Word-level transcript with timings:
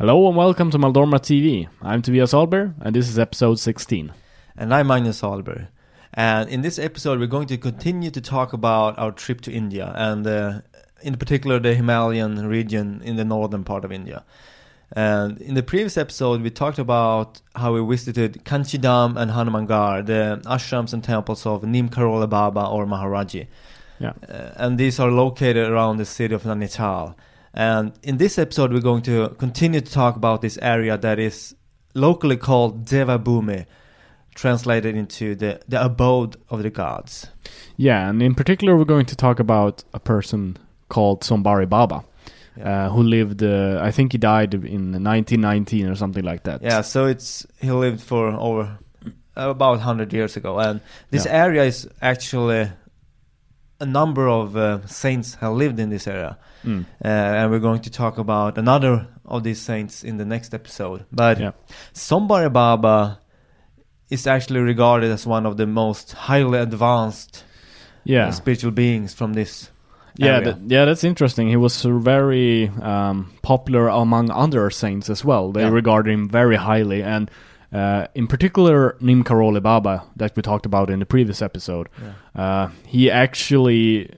Hello 0.00 0.26
and 0.28 0.34
welcome 0.34 0.70
to 0.70 0.78
Maldorma 0.78 1.20
TV. 1.20 1.68
I'm 1.82 2.00
Tobias 2.00 2.32
Alber 2.32 2.72
and 2.80 2.96
this 2.96 3.06
is 3.06 3.18
episode 3.18 3.60
16. 3.60 4.10
And 4.56 4.72
I'm 4.72 4.86
Magnus 4.86 5.20
Alber. 5.20 5.68
And 6.14 6.48
in 6.48 6.62
this 6.62 6.78
episode, 6.78 7.20
we're 7.20 7.26
going 7.26 7.48
to 7.48 7.58
continue 7.58 8.10
to 8.10 8.20
talk 8.22 8.54
about 8.54 8.98
our 8.98 9.12
trip 9.12 9.42
to 9.42 9.52
India 9.52 9.92
and, 9.94 10.26
uh, 10.26 10.62
in 11.02 11.18
particular, 11.18 11.58
the 11.58 11.74
Himalayan 11.74 12.46
region 12.46 13.02
in 13.04 13.16
the 13.16 13.26
northern 13.26 13.62
part 13.62 13.84
of 13.84 13.92
India. 13.92 14.24
And 14.92 15.38
in 15.38 15.52
the 15.52 15.62
previous 15.62 15.98
episode, 15.98 16.40
we 16.40 16.48
talked 16.48 16.78
about 16.78 17.42
how 17.54 17.74
we 17.74 17.84
visited 17.84 18.42
Kainchi 18.46 18.80
Dham 18.80 19.20
and 19.20 19.32
Hanumangarh, 19.32 20.06
the 20.06 20.40
ashrams 20.46 20.94
and 20.94 21.04
temples 21.04 21.44
of 21.44 21.62
Neem 21.64 21.90
Karoli 21.90 22.26
Baba 22.26 22.66
or 22.66 22.86
Maharaji. 22.86 23.48
Yeah. 23.98 24.14
Uh, 24.26 24.52
and 24.56 24.78
these 24.78 24.98
are 24.98 25.10
located 25.10 25.68
around 25.68 25.98
the 25.98 26.06
city 26.06 26.34
of 26.34 26.44
Nainital. 26.44 27.16
And 27.54 27.92
in 28.02 28.18
this 28.18 28.38
episode, 28.38 28.72
we're 28.72 28.80
going 28.80 29.02
to 29.02 29.28
continue 29.38 29.80
to 29.80 29.92
talk 29.92 30.16
about 30.16 30.40
this 30.40 30.58
area 30.62 30.96
that 30.98 31.18
is 31.18 31.54
locally 31.94 32.36
called 32.36 32.84
Devabhumi, 32.84 33.66
translated 34.34 34.94
into 34.96 35.34
the, 35.34 35.60
the 35.68 35.84
abode 35.84 36.36
of 36.48 36.62
the 36.62 36.70
gods. 36.70 37.26
Yeah, 37.76 38.08
and 38.08 38.22
in 38.22 38.34
particular, 38.34 38.76
we're 38.76 38.84
going 38.84 39.06
to 39.06 39.16
talk 39.16 39.40
about 39.40 39.82
a 39.92 39.98
person 39.98 40.56
called 40.88 41.22
Sombari 41.22 41.68
Baba, 41.68 42.04
Yeah. 42.56 42.86
uh, 42.86 42.90
who 42.90 43.02
lived, 43.02 43.42
uh, 43.42 43.80
I 43.82 43.90
think 43.90 44.12
he 44.12 44.18
died 44.18 44.54
in 44.54 44.92
1919 44.92 45.86
or 45.88 45.96
something 45.96 46.24
like 46.24 46.44
that. 46.44 46.62
Yeah, 46.62 46.82
so 46.82 47.06
it's 47.06 47.46
he 47.60 47.70
lived 47.72 48.00
for 48.00 48.28
over 48.28 48.78
about 49.36 49.78
100 49.78 50.12
years 50.12 50.36
ago, 50.36 50.58
and 50.58 50.80
this 51.10 51.24
Yeah. 51.26 51.44
area 51.46 51.64
is 51.64 51.88
actually 52.02 52.70
a 53.80 53.86
number 53.86 54.28
of 54.28 54.56
uh, 54.56 54.86
saints 54.86 55.34
have 55.40 55.52
lived 55.54 55.78
in 55.80 55.90
this 55.90 56.06
area, 56.06 56.38
Mm. 56.64 56.84
uh, 57.04 57.08
and 57.08 57.50
we're 57.50 57.58
going 57.68 57.80
to 57.82 57.90
talk 57.90 58.18
about 58.18 58.58
another 58.58 59.06
of 59.24 59.42
these 59.42 59.60
saints 59.60 60.04
in 60.04 60.18
the 60.18 60.24
next 60.24 60.52
episode. 60.54 61.04
But 61.10 61.38
Yeah. 61.40 61.52
Sombari 61.94 62.52
Baba 62.52 63.18
is 64.10 64.26
actually 64.26 64.60
regarded 64.60 65.10
as 65.10 65.26
one 65.26 65.46
of 65.46 65.56
the 65.56 65.66
most 65.66 66.12
highly 66.28 66.58
advanced 66.58 67.44
Yeah. 68.04 68.28
uh, 68.28 68.32
spiritual 68.32 68.72
beings 68.72 69.14
from 69.14 69.32
this. 69.34 69.70
Yeah, 70.16 70.54
yeah, 70.66 70.84
that's 70.84 71.04
interesting. 71.04 71.48
He 71.48 71.56
was 71.56 71.82
very 71.82 72.68
um, 72.82 73.30
popular 73.42 73.88
among 73.88 74.30
other 74.30 74.68
saints 74.70 75.08
as 75.08 75.24
well. 75.24 75.52
They 75.52 75.62
Yeah. 75.62 75.70
regard 75.70 76.06
him 76.08 76.28
very 76.28 76.56
highly, 76.56 77.02
and 77.02 77.30
uh, 77.72 78.06
in 78.14 78.26
particular, 78.26 78.96
Neem 79.00 79.22
Karoli 79.24 79.62
Baba 79.62 80.04
that 80.16 80.34
we 80.36 80.42
talked 80.42 80.66
about 80.66 80.90
in 80.90 80.98
the 80.98 81.06
previous 81.06 81.40
episode. 81.42 81.88
Uh, 82.34 82.68
he 82.86 83.10
actually 83.10 84.10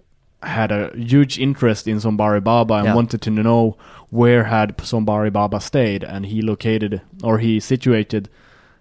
had 0.43 0.73
a 0.73 0.91
huge 0.97 1.39
interest 1.39 1.87
in 1.87 1.99
Sombari 1.99 2.43
Baba 2.43 2.75
and 2.75 2.87
Yeah. 2.87 2.95
wanted 2.95 3.23
to 3.23 3.31
know 3.31 3.77
where 4.11 4.45
had 4.45 4.77
Sombari 4.79 5.33
Baba 5.33 5.61
stayed, 5.61 6.03
and 6.05 6.27
he 6.27 6.43
located 6.43 7.01
or 7.23 7.39
he 7.39 7.61
situated 7.61 8.29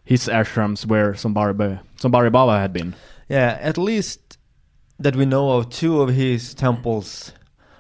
his 0.04 0.28
ashrams 0.28 0.86
where 0.86 1.14
Sombari, 1.14 1.56
ba- 1.56 1.82
Sombari 2.00 2.32
Baba 2.32 2.60
had 2.60 2.74
been. 2.74 2.96
Yeah, 3.30 3.58
at 3.62 3.78
least 3.78 4.38
that 5.00 5.16
we 5.16 5.26
know 5.26 5.52
of, 5.52 5.70
two 5.70 6.02
of 6.02 6.10
his 6.10 6.54
temples 6.54 7.32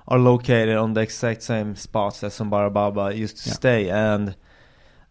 are 0.08 0.20
located 0.20 0.76
on 0.76 0.94
the 0.94 1.02
exact 1.02 1.42
same 1.44 1.76
spots 1.76 2.20
that 2.22 2.32
Sambara 2.32 2.72
Baba 2.72 3.14
used 3.16 3.38
to 3.44 3.50
Yeah. 3.50 3.54
stay, 3.56 3.90
and 3.90 4.36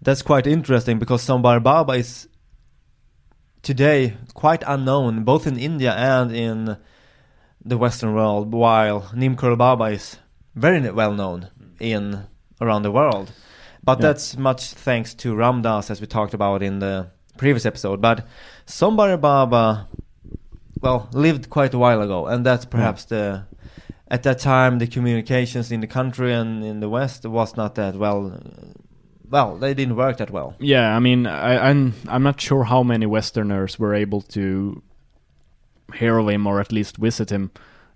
that's 0.03 0.23
quite 0.23 0.47
interesting 0.47 0.99
because 0.99 1.25
Sambara 1.27 1.63
Baba 1.63 1.93
is 1.95 2.29
today 3.63 4.17
quite 4.35 4.63
unknown 4.67 5.25
both 5.25 5.47
in 5.47 5.59
India 5.59 5.93
and 5.93 6.35
in 6.35 6.77
the 7.63 7.77
Western 7.77 8.15
world, 8.15 8.53
while 8.55 9.03
Nimkar 9.15 9.57
Baba 9.59 9.85
is 9.85 10.17
very 10.55 10.91
well 10.91 11.13
known 11.13 11.49
in 11.79 12.25
around 12.61 12.83
the 12.83 12.91
world. 12.91 13.33
But 13.85 13.99
Yeah. 13.99 14.09
that's 14.09 14.37
much 14.37 14.73
thanks 14.73 15.15
to 15.17 15.35
Ram 15.35 15.63
Dass, 15.63 15.91
as 15.91 16.01
we 16.01 16.07
talked 16.07 16.35
about 16.35 16.63
in 16.63 16.79
the 16.79 17.09
previous 17.37 17.67
episode. 17.67 18.01
But 18.01 18.27
Sombari 18.67 19.21
Baba, 19.21 19.89
well, 20.81 21.09
lived 21.13 21.51
quite 21.51 21.75
a 21.75 21.79
while 21.79 22.01
ago, 22.01 22.27
and 22.27 22.45
that's 22.47 22.65
perhaps 22.65 23.05
the 23.05 23.45
at 24.11 24.23
that 24.25 24.39
time 24.41 24.79
the 24.79 24.87
communications 24.87 25.71
in 25.71 25.81
the 25.81 25.87
country 25.87 26.33
and 26.33 26.65
in 26.65 26.81
the 26.81 26.89
West 26.89 27.25
was 27.27 27.57
not 27.57 27.75
that 27.77 27.95
well. 27.97 28.41
Well, 29.31 29.57
they 29.59 29.75
didn't 29.75 29.97
work 29.97 30.17
that 30.17 30.31
well. 30.31 30.55
Yeah, 30.59 30.97
I 30.97 31.01
mean, 31.01 31.27
I, 31.27 31.71
I'm 31.71 31.93
I'm 32.09 32.23
not 32.23 32.41
sure 32.41 32.65
how 32.65 32.83
many 32.83 33.07
Westerners 33.07 33.79
were 33.79 33.95
able 33.95 34.21
to 34.23 34.83
hear 35.95 36.19
of 36.19 36.29
him 36.29 36.47
or 36.47 36.61
at 36.61 36.73
least 36.73 36.97
visit 36.97 37.31
him. 37.31 37.51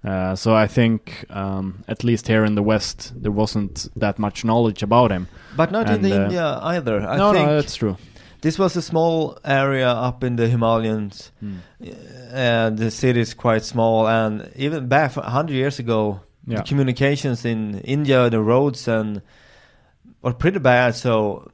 Uh, 0.04 0.34
so 0.36 0.54
I 0.54 0.66
think 0.66 1.24
um, 1.30 1.82
at 1.88 2.04
least 2.04 2.28
here 2.28 2.44
in 2.44 2.54
the 2.54 2.62
West 2.62 3.12
there 3.22 3.32
wasn't 3.32 3.88
that 3.96 4.18
much 4.18 4.44
knowledge 4.44 4.82
about 4.82 5.10
him. 5.10 5.26
But 5.56 5.70
not 5.72 5.88
And, 5.88 6.04
in 6.06 6.12
uh, 6.12 6.24
India 6.24 6.58
either. 6.62 7.00
I 7.00 7.16
no, 7.16 7.32
think 7.32 7.46
no, 7.48 7.54
that's 7.56 7.76
true. 7.76 7.96
this 8.42 8.58
was 8.58 8.76
a 8.76 8.82
small 8.82 9.38
area 9.44 9.88
up 9.88 10.22
in 10.22 10.36
the 10.36 10.46
Himalayas. 10.48 11.32
Hmm. 11.40 11.56
and 12.32 12.78
the 12.78 12.90
city 12.90 13.20
is 13.20 13.34
quite 13.34 13.64
small 13.64 14.06
and 14.06 14.50
even 14.56 14.88
back 14.88 15.16
100 15.16 15.54
years 15.54 15.78
ago 15.78 16.20
Yeah. 16.46 16.58
the 16.58 16.62
communications 16.68 17.44
in 17.44 17.78
india 17.84 18.28
the 18.30 18.40
roads 18.40 18.88
and 18.88 19.22
were 20.24 20.32
pretty 20.34 20.58
bad 20.58 20.94
so 20.94 21.46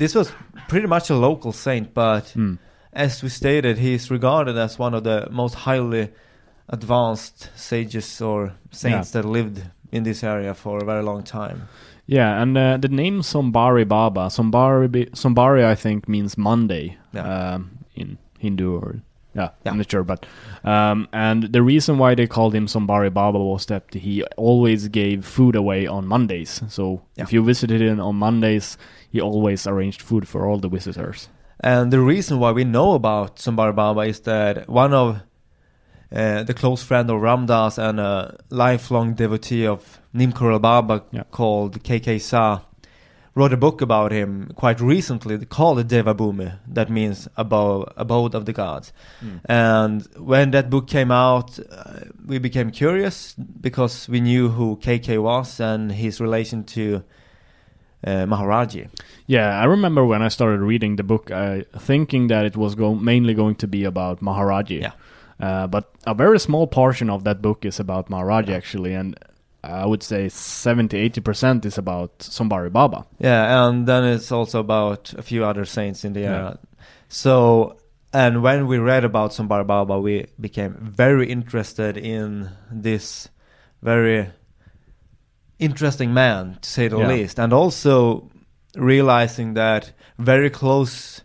this 0.00 0.14
was 0.14 0.32
pretty 0.68 0.86
much 0.86 1.10
a 1.10 1.14
local 1.28 1.52
saint 1.52 1.92
but 1.94 2.24
Hmm. 2.34 2.54
as 2.92 3.22
we 3.22 3.28
stated 3.28 3.78
he 3.78 3.92
is 3.94 4.10
regarded 4.10 4.56
as 4.56 4.78
one 4.78 4.94
of 4.96 5.02
the 5.04 5.28
most 5.30 5.54
highly 5.66 6.08
advanced 6.68 7.50
sages 7.56 8.20
or 8.20 8.52
saints 8.70 9.10
that 9.12 9.24
lived 9.24 9.62
in 9.92 10.02
this 10.04 10.22
area 10.22 10.54
for 10.54 10.78
a 10.82 10.84
very 10.84 11.02
long 11.02 11.22
time 11.22 11.68
Yeah, 12.10 12.40
and 12.42 12.56
uh, 12.56 12.78
the 12.80 12.88
name 12.88 13.20
Sombari 13.22 13.84
Baba, 13.84 14.28
Sombari, 14.30 15.10
Sombari, 15.12 15.62
I 15.72 15.74
think 15.74 16.08
means 16.08 16.38
Monday 16.38 16.96
Yeah. 17.12 17.26
um, 17.54 17.70
in 17.94 18.16
Hindu 18.38 18.78
or 18.78 19.02
yeah, 19.38 19.50
Yeah. 19.64 19.72
I'm 19.72 19.78
not 19.78 19.90
sure, 19.90 20.04
but 20.04 20.26
um, 20.64 21.06
and 21.12 21.42
the 21.52 21.62
reason 21.62 21.98
why 21.98 22.14
they 22.14 22.26
called 22.26 22.54
him 22.54 22.66
Sombari 22.66 23.10
Baba 23.10 23.38
was 23.38 23.66
that 23.66 23.84
he 23.94 24.22
always 24.36 24.88
gave 24.88 25.24
food 25.24 25.56
away 25.56 25.86
on 25.86 26.06
Mondays. 26.06 26.62
So 26.68 27.00
Yeah. 27.16 27.24
if 27.24 27.32
you 27.32 27.44
visited 27.46 27.80
him 27.80 28.00
on 28.00 28.16
Mondays, 28.16 28.76
he 29.12 29.20
always 29.20 29.66
arranged 29.66 30.02
food 30.02 30.26
for 30.28 30.46
all 30.48 30.58
the 30.60 30.68
visitors. 30.68 31.28
And 31.64 31.90
the 31.92 32.00
reason 32.00 32.38
why 32.38 32.52
we 32.52 32.64
know 32.64 32.94
about 32.94 33.38
Sambhar 33.38 33.72
Baba 33.72 34.02
is 34.02 34.20
that 34.20 34.68
one 34.68 34.94
of 34.94 35.20
uh, 36.12 36.42
the 36.44 36.54
close 36.54 36.82
friend 36.82 37.10
of 37.10 37.20
Ram 37.20 37.46
Dass 37.46 37.78
and 37.78 38.00
a 38.00 38.36
lifelong 38.50 39.14
devotee 39.14 39.66
of 39.66 40.00
Nimkar 40.14 40.58
Baba 40.60 41.02
Yeah. 41.12 41.24
called 41.30 41.82
KK 41.82 42.18
Sah 42.20 42.60
wrote 43.38 43.52
a 43.52 43.56
book 43.56 43.80
about 43.80 44.10
him 44.12 44.50
quite 44.56 44.80
recently 44.80 45.38
called 45.46 45.86
Devabhumi, 45.86 46.58
that 46.66 46.90
means 46.90 47.28
above, 47.36 47.92
abode 47.96 48.34
of 48.34 48.44
the 48.46 48.52
gods. 48.52 48.92
And 49.44 50.06
when 50.16 50.50
that 50.50 50.70
book 50.70 50.88
came 50.88 51.10
out, 51.10 51.58
uh, 51.70 52.00
we 52.26 52.38
became 52.38 52.70
curious 52.70 53.34
because 53.34 54.08
we 54.08 54.20
knew 54.20 54.48
who 54.48 54.76
KK 54.76 55.22
was 55.22 55.60
and 55.60 55.92
his 55.92 56.20
relation 56.20 56.64
to 56.64 57.04
uh, 58.04 58.26
Maharaji. 58.26 58.88
Yeah, 59.26 59.60
I 59.60 59.64
remember 59.64 60.04
when 60.04 60.22
I 60.22 60.28
started 60.28 60.60
reading 60.60 60.96
the 60.96 61.02
book, 61.02 61.30
uh, 61.30 61.62
thinking 61.78 62.28
that 62.28 62.44
it 62.44 62.56
was 62.56 62.74
go- 62.74 62.94
mainly 62.94 63.34
going 63.34 63.56
to 63.56 63.68
be 63.68 63.84
about 63.84 64.20
Maharaji. 64.20 64.80
Yeah. 64.82 64.92
Uh, 65.40 65.66
but 65.68 65.92
a 66.06 66.14
very 66.14 66.40
small 66.40 66.66
portion 66.66 67.08
of 67.10 67.22
that 67.24 67.40
book 67.40 67.64
is 67.64 67.78
about 67.78 68.08
Maharaji 68.10 68.50
actually, 68.50 68.94
and 68.94 69.16
I 69.64 69.84
would 69.86 70.02
say 70.02 70.28
70 70.28 71.10
80% 71.10 71.64
is 71.64 71.78
about 71.78 72.18
Sombari 72.20 72.72
Baba. 72.72 73.04
Yeah, 73.18 73.68
and 73.68 73.86
then 73.86 74.04
it's 74.04 74.30
also 74.30 74.60
about 74.60 75.12
a 75.18 75.22
few 75.22 75.44
other 75.44 75.64
saints 75.64 76.04
in 76.04 76.12
the 76.12 76.20
Yeah. 76.20 76.26
area. 76.30 76.58
So, 77.08 77.76
and 78.12 78.42
when 78.42 78.66
we 78.66 78.78
read 78.78 79.04
about 79.04 79.32
Sambar 79.32 79.66
Baba, 79.66 79.98
we 79.98 80.26
became 80.40 80.76
very 80.80 81.26
interested 81.30 81.96
in 81.96 82.50
this 82.70 83.28
very 83.82 84.28
interesting 85.58 86.14
man, 86.14 86.58
to 86.62 86.68
say 86.70 86.88
the 86.88 86.98
Yeah. 86.98 87.08
least, 87.08 87.38
and 87.38 87.52
also 87.52 88.30
realizing 88.76 89.54
that 89.54 89.92
very 90.18 90.50
close 90.50 91.22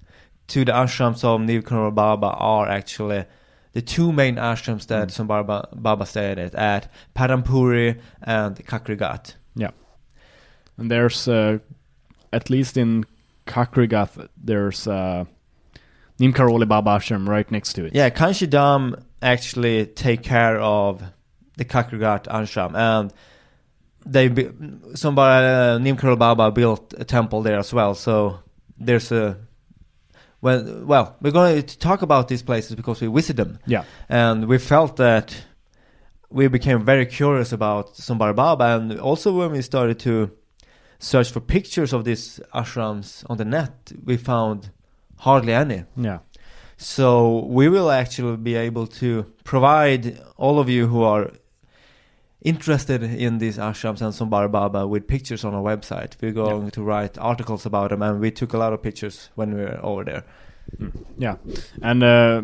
to 0.47 0.65
the 0.65 0.71
ashrams 0.71 1.23
of 1.23 1.39
Nivkanur 1.41 1.93
Baba 1.93 2.27
are 2.37 2.67
actually 2.67 3.25
the 3.73 3.81
two 3.81 4.11
main 4.11 4.35
ashrams 4.35 4.87
that 4.87 5.09
Mm. 5.09 5.27
Sambar 5.27 5.67
Baba 5.75 6.05
stayed 6.05 6.39
at, 6.39 6.55
at 6.55 6.91
Padampuri 7.15 7.99
and 8.21 8.55
Kakrighat. 8.65 9.35
Yeah. 9.55 9.71
And 10.77 10.89
there's, 10.89 11.27
uh, 11.27 11.59
at 12.31 12.49
least 12.49 12.77
in 12.77 13.05
Kakrighat, 13.45 14.29
there's 14.37 14.87
uh, 14.87 15.25
Neem 16.19 16.33
Karoli 16.33 16.67
Baba 16.67 16.91
Ashram 16.91 17.27
right 17.27 17.49
next 17.51 17.73
to 17.73 17.85
it. 17.85 17.95
Yeah, 17.95 18.09
Kainchi 18.09 18.47
Dham 18.47 19.01
actually 19.21 19.85
take 19.87 20.23
care 20.23 20.59
of 20.59 21.03
the 21.57 21.65
Kakrighat 21.65 22.25
Ashram 22.25 22.75
and 22.75 23.13
they 24.05 24.27
be, 24.27 24.49
somebody 24.95 25.45
uh, 25.45 25.79
Nimkarol 25.79 26.17
Baba 26.19 26.51
built 26.51 26.93
a 26.97 27.05
temple 27.05 27.41
there 27.41 27.59
as 27.59 27.73
well. 27.73 27.95
So 27.95 28.39
there's 28.77 29.11
a 29.11 29.37
well, 30.43 30.83
well, 30.85 31.05
we're 31.21 31.31
going 31.31 31.63
to 31.63 31.77
talk 31.79 32.01
about 32.01 32.27
these 32.27 32.43
places 32.43 32.75
because 32.75 33.01
we 33.01 33.07
visited 33.07 33.37
them, 33.37 33.59
Yeah. 33.65 33.83
and 34.09 34.45
we 34.47 34.57
felt 34.57 34.97
that 34.97 35.27
we 36.29 36.47
became 36.49 36.79
very 36.85 37.05
curious 37.05 37.51
about 37.53 37.95
Sambar 37.95 38.33
Baba, 38.35 38.65
and 38.77 38.99
also 38.99 39.31
when 39.39 39.51
we 39.51 39.61
started 39.61 39.99
to 39.99 40.29
search 40.99 41.31
for 41.31 41.39
pictures 41.41 41.93
of 41.93 42.03
these 42.03 42.39
ashrams 42.53 43.23
on 43.29 43.37
the 43.37 43.45
net, 43.45 43.91
we 44.05 44.17
found 44.17 44.69
hardly 45.17 45.53
any. 45.53 45.83
Yeah. 45.95 46.19
So 46.77 47.45
we 47.45 47.69
will 47.69 47.89
actually 47.91 48.37
be 48.37 48.55
able 48.55 48.87
to 49.01 49.25
provide 49.43 50.19
all 50.37 50.59
of 50.59 50.67
you 50.69 50.87
who 50.87 51.03
are 51.03 51.31
interested 52.43 53.03
in 53.03 53.37
these 53.39 53.57
ashrams 53.57 54.01
and 54.01 54.13
Sombar 54.13 54.51
Baba 54.51 54.85
with 54.87 55.07
pictures 55.07 55.43
on 55.45 55.53
our 55.53 55.61
website. 55.63 56.11
We're 56.21 56.31
going 56.31 56.71
to 56.71 56.83
write 56.83 57.17
articles 57.17 57.65
about 57.65 57.89
them, 57.89 58.01
and 58.01 58.19
we 58.19 58.31
took 58.31 58.53
a 58.53 58.57
lot 58.57 58.73
of 58.73 58.81
pictures 58.81 59.29
when 59.35 59.55
we 59.55 59.61
were 59.61 59.79
over 59.81 60.03
there. 60.03 60.23
Yeah, 61.17 61.35
and 61.81 62.03
uh, 62.03 62.41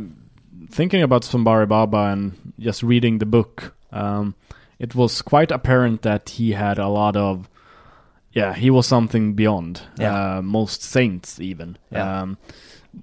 thinking 0.69 1.01
about 1.01 1.23
Sombari 1.23 1.67
Baba 1.67 2.09
and 2.11 2.53
just 2.59 2.83
reading 2.83 3.19
the 3.19 3.25
book, 3.25 3.75
um, 3.91 4.35
it 4.77 4.95
was 4.95 5.21
quite 5.21 5.51
apparent 5.51 6.01
that 6.03 6.29
he 6.29 6.51
had 6.51 6.77
a 6.79 6.87
lot 6.87 7.15
of, 7.15 7.49
yeah, 8.33 8.53
he 8.53 8.69
was 8.69 8.87
something 8.87 9.33
beyond 9.33 9.81
Yeah. 9.97 10.37
uh, 10.37 10.41
most 10.41 10.81
saints 10.83 11.39
even. 11.39 11.77
Yeah. 11.91 12.21
Um, 12.21 12.37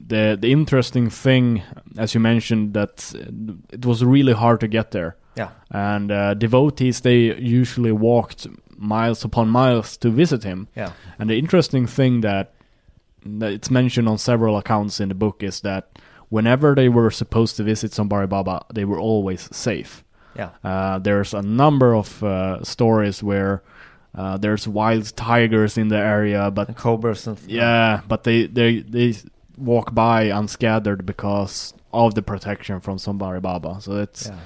the 0.09 0.37
the 0.41 0.51
interesting 0.53 1.11
thing, 1.11 1.63
as 1.97 2.15
you 2.15 2.21
mentioned, 2.21 2.75
that 2.75 3.15
it 3.73 3.87
was 3.87 4.05
really 4.05 4.33
hard 4.33 4.61
to 4.61 4.69
get 4.69 4.91
there, 4.91 5.17
Yeah, 5.37 5.50
and 5.71 6.11
uh, 6.11 6.35
devotees 6.35 7.00
they 7.00 7.35
usually 7.38 7.93
walked 7.93 8.47
miles 8.79 9.25
upon 9.25 9.49
miles 9.49 9.97
to 9.99 10.11
visit 10.11 10.44
him. 10.44 10.69
yeah, 10.77 10.93
And 11.19 11.29
the 11.31 11.37
interesting 11.38 11.87
thing 11.87 12.21
that, 12.23 12.53
that 13.25 13.53
it's 13.53 13.71
mentioned 13.71 14.09
on 14.09 14.19
several 14.19 14.56
accounts 14.59 15.00
in 15.00 15.09
the 15.09 15.15
book 15.15 15.43
is 15.43 15.61
that 15.61 15.99
whenever 16.29 16.75
they 16.75 16.88
were 16.88 17.11
supposed 17.11 17.56
to 17.56 17.62
visit 17.65 17.93
Sombari 17.93 18.29
Baba, 18.29 18.65
they 18.75 18.85
were 18.85 18.99
always 19.00 19.49
safe. 19.56 20.05
yeah, 20.37 20.50
Uh, 20.65 20.99
there's 20.99 21.35
a 21.35 21.43
number 21.43 21.94
of 21.94 22.23
uh, 22.23 22.62
stories 22.65 23.23
where 23.23 23.62
uh, 24.15 24.37
there's 24.38 24.67
wild 24.69 25.15
tigers 25.17 25.77
in 25.79 25.88
the 25.88 25.97
area, 25.99 26.50
but 26.50 26.69
and 26.69 26.77
cobras 26.77 27.27
and 27.27 27.38
yeah, 27.47 28.00
but 28.09 28.23
they 28.25 28.47
they 28.47 28.81
they 28.81 29.15
walk 29.59 29.94
by 29.94 30.25
unscattered 30.25 31.05
because 31.06 31.75
of 31.93 32.15
the 32.15 32.23
protection 32.23 32.81
from 32.81 32.97
Sombari 32.99 33.41
Baba. 33.41 33.81
So 33.81 33.93
it's 33.97 34.27
yeah. 34.29 34.38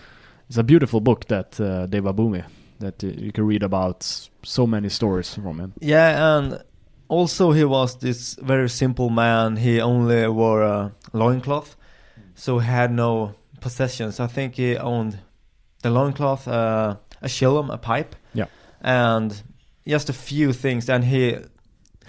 It's 0.50 0.58
a 0.58 0.64
beautiful 0.64 1.00
book 1.00 1.26
that 1.28 1.60
uh, 1.60 1.86
Deva 1.86 2.12
Bhumi 2.12 2.42
that 2.80 3.00
you 3.04 3.30
can 3.30 3.46
read 3.46 3.62
about 3.62 4.02
so 4.42 4.66
many 4.66 4.88
stories 4.88 5.32
from 5.32 5.60
him. 5.60 5.74
Yeah, 5.80 6.38
and 6.38 6.60
also 7.06 7.52
he 7.52 7.64
was 7.64 7.96
this 7.98 8.34
very 8.42 8.68
simple 8.68 9.10
man. 9.10 9.56
He 9.58 9.80
only 9.80 10.26
wore 10.26 10.62
a 10.62 10.92
loincloth, 11.12 11.76
so 12.34 12.58
he 12.58 12.66
had 12.66 12.90
no 12.90 13.34
possessions. 13.60 14.18
I 14.18 14.26
think 14.26 14.56
he 14.56 14.76
owned 14.76 15.20
the 15.82 15.90
loincloth, 15.90 16.48
uh, 16.48 16.96
a 17.22 17.28
chillum, 17.28 17.72
a 17.72 17.78
pipe, 17.78 18.16
Yeah. 18.34 18.46
and 18.80 19.40
just 19.86 20.10
a 20.10 20.12
few 20.12 20.52
things. 20.52 20.88
And 20.90 21.04
he 21.04 21.36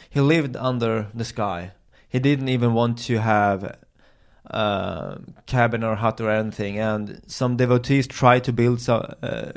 he 0.10 0.20
lived 0.20 0.56
under 0.56 1.10
the 1.14 1.26
sky. 1.26 1.74
He 2.10 2.18
didn't 2.18 2.50
even 2.50 2.74
want 2.74 2.98
to 3.06 3.20
have 3.20 3.78
a 4.46 5.20
cabin 5.46 5.84
or 5.84 5.96
hut 5.96 6.20
or 6.22 6.30
anything. 6.30 6.80
And 6.80 7.22
some 7.28 7.58
devotees 7.58 8.08
tried 8.08 8.44
to 8.46 8.54
build 8.54 8.82
some. 8.82 9.14
Uh, 9.22 9.52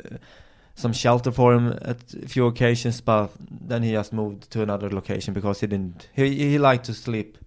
some 0.77 0.91
shelter 0.91 1.31
for 1.31 1.53
him 1.53 1.79
at 1.83 2.13
a 2.21 2.27
few 2.27 2.45
occasions, 2.47 2.99
but 2.99 3.31
then 3.39 3.81
he 3.81 3.93
just 3.93 4.11
moved 4.11 4.51
to 4.51 4.61
another 4.61 4.89
location 4.89 5.33
because 5.33 5.61
he 5.61 5.67
didn't. 5.67 6.09
He 6.13 6.35
he 6.35 6.57
liked 6.57 6.83
to 6.87 6.93
sleep 6.93 7.37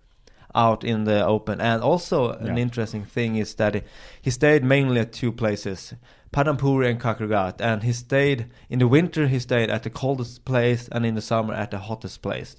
out 0.54 0.84
in 0.84 1.04
the 1.04 1.24
open. 1.26 1.60
And 1.60 1.82
also 1.82 2.30
an 2.30 2.58
interesting 2.58 3.04
thing 3.04 3.36
is 3.36 3.54
that 3.56 3.74
he, 3.74 3.82
he 4.22 4.30
stayed 4.30 4.64
mainly 4.64 5.00
at 5.00 5.12
two 5.12 5.32
places, 5.32 5.94
Padampuri 6.32 6.90
and 6.90 7.00
Kakrighat. 7.00 7.60
And 7.60 7.82
he 7.82 7.92
stayed 7.92 8.46
in 8.68 8.78
the 8.78 8.88
winter. 8.88 9.26
He 9.26 9.38
stayed 9.38 9.70
at 9.70 9.82
the 9.82 9.90
coldest 9.90 10.44
place, 10.44 10.88
and 10.90 11.04
in 11.04 11.14
the 11.14 11.22
summer 11.22 11.54
at 11.54 11.70
the 11.70 11.78
hottest 11.78 12.22
place. 12.22 12.56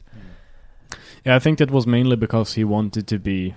Yeah, 1.26 1.36
I 1.36 1.40
think 1.40 1.58
that 1.60 1.72
was 1.72 1.86
mainly 1.86 2.16
because 2.16 2.54
he 2.54 2.64
wanted 2.64 3.08
to 3.08 3.20
be 3.20 3.54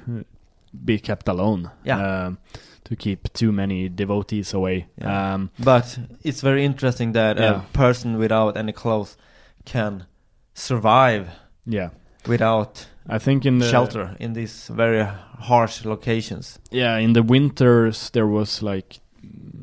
be 0.85 0.99
kept 0.99 1.29
alone. 1.29 1.71
Yeah. 1.85 2.27
Um, 2.27 2.39
to 2.85 2.97
keep 2.97 3.33
too 3.33 3.53
many 3.53 3.89
devotees 3.89 4.53
away. 4.55 4.87
Yeah. 5.01 5.35
Um, 5.35 5.51
But 5.59 5.99
it's 6.25 6.41
very 6.43 6.65
interesting 6.65 7.13
that 7.13 7.39
Yeah. 7.39 7.63
a 7.63 7.79
person 7.79 8.19
without 8.19 8.57
any 8.57 8.73
clothes 8.73 9.17
can 9.65 10.07
survive 10.55 11.29
yeah. 11.65 11.91
without 12.27 12.87
I 13.09 13.19
think 13.19 13.45
in 13.47 13.59
the 13.59 13.69
shelter 13.69 14.17
in 14.21 14.33
these 14.35 14.69
very 14.69 15.05
harsh 15.49 15.85
locations. 15.85 16.59
Yeah, 16.71 16.99
in 16.99 17.13
the 17.13 17.23
winters 17.23 18.11
there 18.11 18.27
was 18.27 18.63
like 18.63 19.01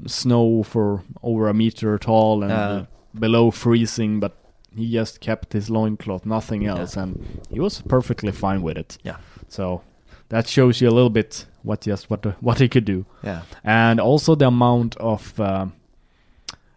snow 0.08 0.64
for 0.64 1.04
over 1.22 1.50
a 1.50 1.54
meter 1.54 1.98
tall 1.98 2.44
and 2.44 2.52
uh, 2.52 2.86
below 3.14 3.52
freezing, 3.52 4.20
but 4.20 4.34
he 4.76 4.92
just 4.92 5.20
kept 5.20 5.54
his 5.54 5.70
loincloth, 5.70 6.26
nothing 6.26 6.64
Yeah. 6.64 6.80
else, 6.80 6.96
and 6.98 7.18
he 7.50 7.60
was 7.60 7.82
perfectly 7.82 8.32
fine 8.32 8.62
with 8.62 8.78
it. 8.78 8.98
Yeah. 9.04 9.18
So 9.48 9.82
that 10.30 10.48
shows 10.48 10.82
you 10.82 10.90
a 10.90 10.92
little 10.96 11.10
bit 11.10 11.46
what 11.64 11.82
just 11.82 12.10
what 12.10 12.26
what 12.42 12.60
he 12.60 12.68
could 12.70 12.86
do, 12.86 13.06
Yeah. 13.24 13.42
and 13.64 14.00
also 14.00 14.36
the 14.36 14.48
amount 14.48 14.96
of 14.98 15.40
uh, 15.40 15.66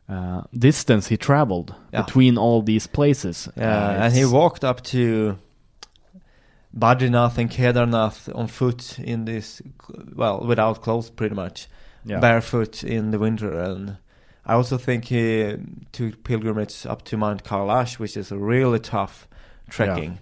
uh, 0.08 0.42
distance 0.58 1.08
he 1.08 1.16
traveled 1.16 1.74
Yeah. 1.92 2.02
between 2.02 2.36
all 2.38 2.62
these 2.62 2.86
places. 2.88 3.48
Yeah, 3.56 3.88
Uh, 3.88 4.04
and 4.04 4.14
he 4.14 4.24
walked 4.24 4.64
up 4.64 4.82
to 4.84 5.36
Badrinath 6.76 7.38
and 7.38 7.50
Kedarnath 7.50 8.34
on 8.34 8.46
foot 8.48 8.98
in 8.98 9.24
this, 9.26 9.60
well, 10.16 10.40
without 10.46 10.80
clothes 10.82 11.10
pretty 11.10 11.34
much, 11.34 11.68
yeah. 12.04 12.18
barefoot 12.20 12.82
in 12.82 13.10
the 13.10 13.18
winter. 13.18 13.58
And 13.60 13.96
I 14.46 14.54
also 14.54 14.78
think 14.78 15.04
he 15.06 15.56
took 15.92 16.24
pilgrimage 16.24 16.86
up 16.86 17.02
to 17.04 17.16
Mount 17.16 17.44
Kailash, 17.44 17.98
which 17.98 18.16
is 18.16 18.32
a 18.32 18.38
really 18.38 18.78
tough 18.78 19.28
trekking. 19.68 20.12
Yeah. 20.12 20.18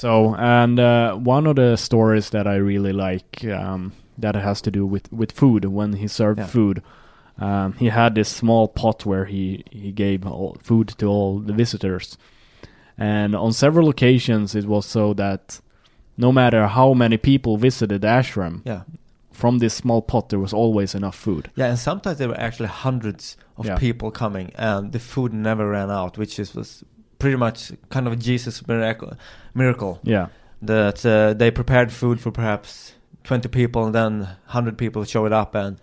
So, 0.00 0.36
and 0.36 0.78
uh, 0.78 1.16
one 1.16 1.44
of 1.48 1.56
the 1.56 1.74
stories 1.76 2.30
that 2.30 2.46
I 2.46 2.54
really 2.54 2.92
like 2.92 3.44
um, 3.46 3.92
that 4.16 4.36
has 4.36 4.60
to 4.62 4.70
do 4.70 4.86
with, 4.86 5.12
with 5.12 5.32
food 5.32 5.64
when 5.64 5.94
he 5.94 6.06
served 6.06 6.38
Yeah. 6.38 6.46
food. 6.46 6.82
Um, 7.40 7.72
he 7.72 7.86
had 7.88 8.14
this 8.14 8.28
small 8.28 8.68
pot 8.68 9.04
where 9.04 9.24
he, 9.24 9.64
he 9.72 9.90
gave 9.90 10.24
all, 10.24 10.56
food 10.62 10.88
to 10.98 11.06
all 11.06 11.40
the 11.40 11.52
visitors. 11.52 12.16
And 12.96 13.34
on 13.34 13.52
several 13.52 13.88
occasions, 13.88 14.54
it 14.54 14.66
was 14.66 14.86
so 14.86 15.14
that 15.14 15.60
no 16.16 16.30
matter 16.30 16.68
how 16.68 16.94
many 16.94 17.16
people 17.16 17.56
visited 17.56 18.02
the 18.02 18.06
ashram, 18.08 18.62
Yeah. 18.64 18.82
from 19.32 19.58
this 19.58 19.74
small 19.74 20.00
pot 20.02 20.28
there 20.28 20.38
was 20.38 20.52
always 20.52 20.94
enough 20.94 21.16
food. 21.16 21.50
Yeah, 21.56 21.70
and 21.70 21.78
sometimes 21.78 22.18
there 22.18 22.28
were 22.28 22.40
actually 22.40 22.68
hundreds 22.68 23.36
of 23.56 23.66
Yeah. 23.66 23.76
people 23.76 24.12
coming, 24.12 24.52
and 24.54 24.92
the 24.92 25.00
food 25.00 25.32
never 25.32 25.68
ran 25.68 25.90
out, 25.90 26.16
which 26.18 26.38
is 26.38 26.54
was 26.54 26.84
pretty 27.18 27.36
much 27.36 27.72
kind 27.90 28.06
of 28.06 28.12
a 28.12 28.16
Jesus 28.16 28.66
miracle. 28.68 29.12
Miracle. 29.54 29.98
Yeah. 30.02 30.28
that 30.62 31.04
uh, 31.06 31.34
they 31.34 31.50
prepared 31.50 31.92
food 31.92 32.20
for 32.20 32.30
perhaps 32.32 32.94
20 33.24 33.48
people 33.48 33.84
and 33.86 33.94
then 33.94 34.20
100 34.20 34.76
people 34.78 35.04
showed 35.04 35.32
up 35.32 35.54
and 35.54 35.78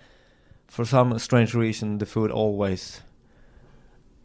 for 0.67 0.83
some 0.85 1.17
strange 1.19 1.53
reason 1.53 1.97
the 1.99 2.05
food 2.05 2.29
always 2.31 3.01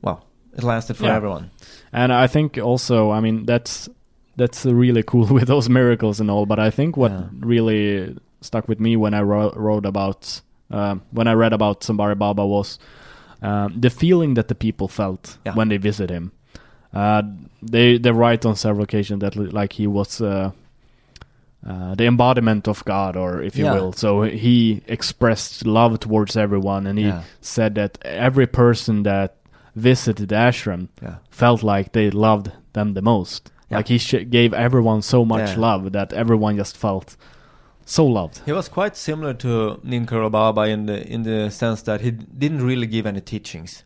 well 0.02 0.24
it 0.56 0.64
lasted 0.64 0.96
for 0.96 1.04
Yeah. 1.04 1.16
everyone 1.16 1.50
And 1.92 2.12
I 2.12 2.26
think 2.26 2.58
also, 2.58 3.10
I 3.10 3.20
mean, 3.20 3.46
that's 3.46 3.88
that's 4.36 4.64
really 4.64 5.02
cool 5.02 5.26
with 5.36 5.46
those 5.48 5.68
miracles 5.68 6.20
and 6.20 6.30
all. 6.30 6.46
But 6.46 6.58
I 6.58 6.70
think 6.70 6.96
what 6.96 7.12
Yeah. 7.12 7.26
really 7.40 8.16
stuck 8.40 8.68
with 8.68 8.80
me 8.80 8.96
when 8.96 9.14
I 9.14 9.20
wrote, 9.22 9.54
wrote 9.56 9.86
about 9.86 10.40
um, 10.70 11.02
when 11.12 11.26
I 11.28 11.32
read 11.34 11.52
about 11.52 11.80
Sombari 11.82 12.16
Baba 12.18 12.44
was 12.46 12.78
um, 13.42 13.74
the 13.80 13.90
feeling 13.90 14.34
that 14.34 14.48
the 14.48 14.54
people 14.54 14.88
felt 14.88 15.38
Yeah. 15.46 15.54
when 15.54 15.68
they 15.68 15.76
visit 15.78 16.10
him. 16.10 16.32
Uh, 16.92 17.22
they 17.62 17.98
they 17.98 18.10
write 18.12 18.44
on 18.46 18.56
several 18.56 18.84
occasions 18.84 19.20
that 19.20 19.36
like 19.36 19.72
he 19.74 19.86
was. 19.86 20.20
Uh, 20.20 20.50
uh, 21.66 21.94
the 21.94 22.06
embodiment 22.06 22.66
of 22.66 22.82
God, 22.86 23.16
or 23.16 23.42
if 23.42 23.54
you 23.54 23.66
Yeah. 23.66 23.74
will. 23.74 23.92
So 23.92 24.22
he 24.22 24.80
expressed 24.86 25.66
love 25.66 26.00
towards 26.00 26.34
everyone, 26.36 26.86
and 26.86 26.98
he 26.98 27.04
Yeah. 27.08 27.22
said 27.42 27.74
that 27.74 27.98
every 28.02 28.46
person 28.46 29.02
that 29.02 29.34
visited 29.76 30.30
the 30.30 30.36
ashram 30.36 30.88
yeah 31.02 31.16
felt 31.30 31.62
like 31.62 31.92
they 31.92 32.10
loved 32.10 32.50
them 32.72 32.94
the 32.94 33.02
most. 33.02 33.52
Yeah. 33.68 33.76
Like 33.76 33.88
he 33.88 33.98
sh- 33.98 34.24
gave 34.30 34.54
everyone 34.54 35.02
so 35.02 35.24
much 35.24 35.50
Yeah. 35.50 35.60
love 35.60 35.92
that 35.92 36.12
everyone 36.14 36.56
just 36.56 36.76
felt 36.78 37.16
so 37.84 38.06
loved. 38.06 38.40
he 38.46 38.52
was 38.52 38.68
quite 38.68 38.96
similar 38.96 39.34
to 39.34 39.80
Ninkara 39.84 40.30
Baba 40.30 40.62
in 40.62 40.86
the 40.86 41.06
in 41.14 41.24
the 41.24 41.50
sense 41.50 41.82
that 41.82 42.00
he 42.00 42.10
didn't 42.10 42.62
really 42.66 42.86
give 42.86 43.04
any 43.08 43.20
teachings 43.20 43.84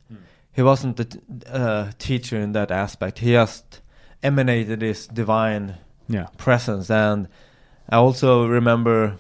he 0.55 0.63
wasn't 0.63 1.01
a 1.01 1.05
t- 1.05 1.19
uh, 1.53 1.91
teacher 1.99 2.39
in 2.41 2.53
that 2.53 2.71
aspect. 2.71 3.19
He 3.19 3.33
just 3.33 3.81
emanated 4.23 4.81
this 4.81 5.07
divine 5.07 5.75
Yeah, 6.09 6.27
presence. 6.37 6.91
And 6.91 7.29
I 7.89 7.97
also 7.97 8.47
remember 8.47 9.17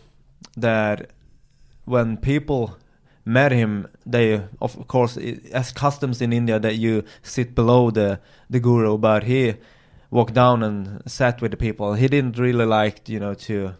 that 0.56 1.10
when 1.84 2.16
people 2.16 2.76
met 3.26 3.52
him 3.52 3.86
they 4.06 4.42
of 4.60 4.86
course 4.86 5.16
i- 5.18 5.40
as 5.52 5.72
customs 5.72 6.20
in 6.20 6.32
India 6.32 6.58
that 6.60 6.76
you 6.76 7.02
sit 7.22 7.54
below 7.54 7.90
the 7.90 8.20
the 8.50 8.60
guru 8.60 8.98
but 8.98 9.22
he 9.24 9.54
walked 10.10 10.34
down 10.34 10.62
and 10.62 11.00
sat 11.06 11.40
with 11.42 11.50
the 11.50 11.56
people. 11.56 11.94
He 11.94 12.06
didn't 12.08 12.38
really 12.38 12.66
like 12.66 13.08
you 13.08 13.18
know 13.20 13.34
to 13.48 13.74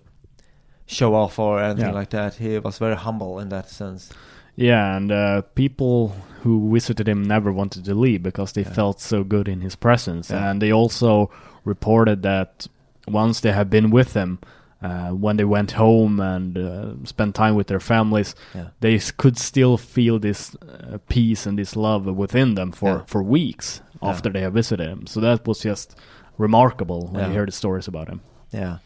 show 0.86 1.14
off 1.14 1.38
or 1.38 1.62
anything 1.62 1.86
Yeah. 1.92 2.00
like 2.00 2.10
that. 2.10 2.34
He 2.34 2.58
was 2.58 2.78
very 2.78 2.96
humble 2.96 3.38
in 3.38 3.48
that 3.50 3.68
sense. 3.70 4.10
Yeah, 4.56 4.96
and 4.96 5.10
uh, 5.12 5.42
people 5.54 6.14
who 6.44 6.70
visited 6.72 7.08
him 7.08 7.22
never 7.22 7.50
wanted 7.52 7.84
to 7.84 7.94
leave 7.94 8.22
because 8.22 8.52
they 8.52 8.62
Yeah. 8.62 8.74
felt 8.74 9.00
so 9.00 9.24
good 9.24 9.48
in 9.48 9.60
his 9.62 9.76
presence. 9.76 10.30
Yeah. 10.30 10.50
And 10.50 10.60
they 10.60 10.72
also 10.72 11.30
reported 11.64 12.22
that 12.22 12.68
once 13.08 13.40
they 13.40 13.52
have 13.52 13.68
been 13.70 13.90
with 13.90 14.14
him, 14.14 14.38
uh, 14.82 15.08
when 15.10 15.36
they 15.36 15.44
went 15.44 15.72
home 15.72 16.20
and 16.20 16.58
uh, 16.58 16.94
spent 17.04 17.34
time 17.34 17.54
with 17.54 17.66
their 17.68 17.80
families, 17.80 18.34
Yeah. 18.54 18.66
they 18.80 18.98
could 19.16 19.38
still 19.38 19.76
feel 19.78 20.18
this 20.18 20.54
uh, 20.56 20.98
peace 21.08 21.46
and 21.48 21.58
this 21.58 21.74
love 21.76 22.04
within 22.06 22.54
them 22.54 22.72
for, 22.72 22.88
Yeah. 22.88 23.02
for 23.06 23.22
weeks 23.22 23.80
Yeah. 24.02 24.10
after 24.10 24.30
they 24.32 24.42
have 24.42 24.52
visited 24.54 24.86
him. 24.88 25.06
So 25.06 25.20
that 25.20 25.46
was 25.46 25.60
just 25.64 25.96
remarkable 26.38 27.08
when 27.10 27.20
Yeah. 27.22 27.26
you 27.28 27.32
hear 27.32 27.46
the 27.46 27.52
stories 27.52 27.88
about 27.88 28.08
him. 28.08 28.20
Yeah. 28.52 28.78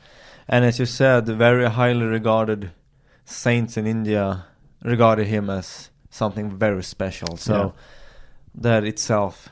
And 0.48 0.64
as 0.64 0.78
you 0.78 0.86
said, 0.86 1.26
the 1.26 1.34
very 1.34 1.68
highly 1.68 2.06
regarded 2.06 2.70
saints 3.24 3.76
in 3.76 3.86
India 3.86 4.44
regarded 4.84 5.26
him 5.26 5.50
as 5.50 5.90
something 6.10 6.50
very 6.58 6.82
special. 6.82 7.36
So 7.36 7.54
Yeah. 7.54 7.70
that 8.62 8.84
itself 8.84 9.48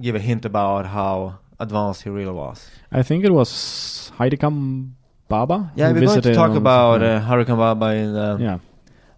give 0.00 0.14
a 0.14 0.20
hint 0.20 0.44
about 0.44 0.86
how 0.86 1.38
advanced 1.58 2.02
he 2.02 2.10
really 2.10 2.32
was. 2.32 2.70
I 2.92 3.02
think 3.02 3.24
it 3.24 3.32
was 3.32 4.12
Haidakhan 4.18 4.92
Baba. 5.28 5.72
Yeah, 5.74 5.92
we're 5.92 6.06
going 6.06 6.22
to 6.22 6.34
talk 6.34 6.54
about 6.54 7.02
uh, 7.02 7.20
Haidakhan 7.20 7.56
Baba 7.56 7.86
in 7.94 8.12
the 8.12 8.36
yeah. 8.40 8.58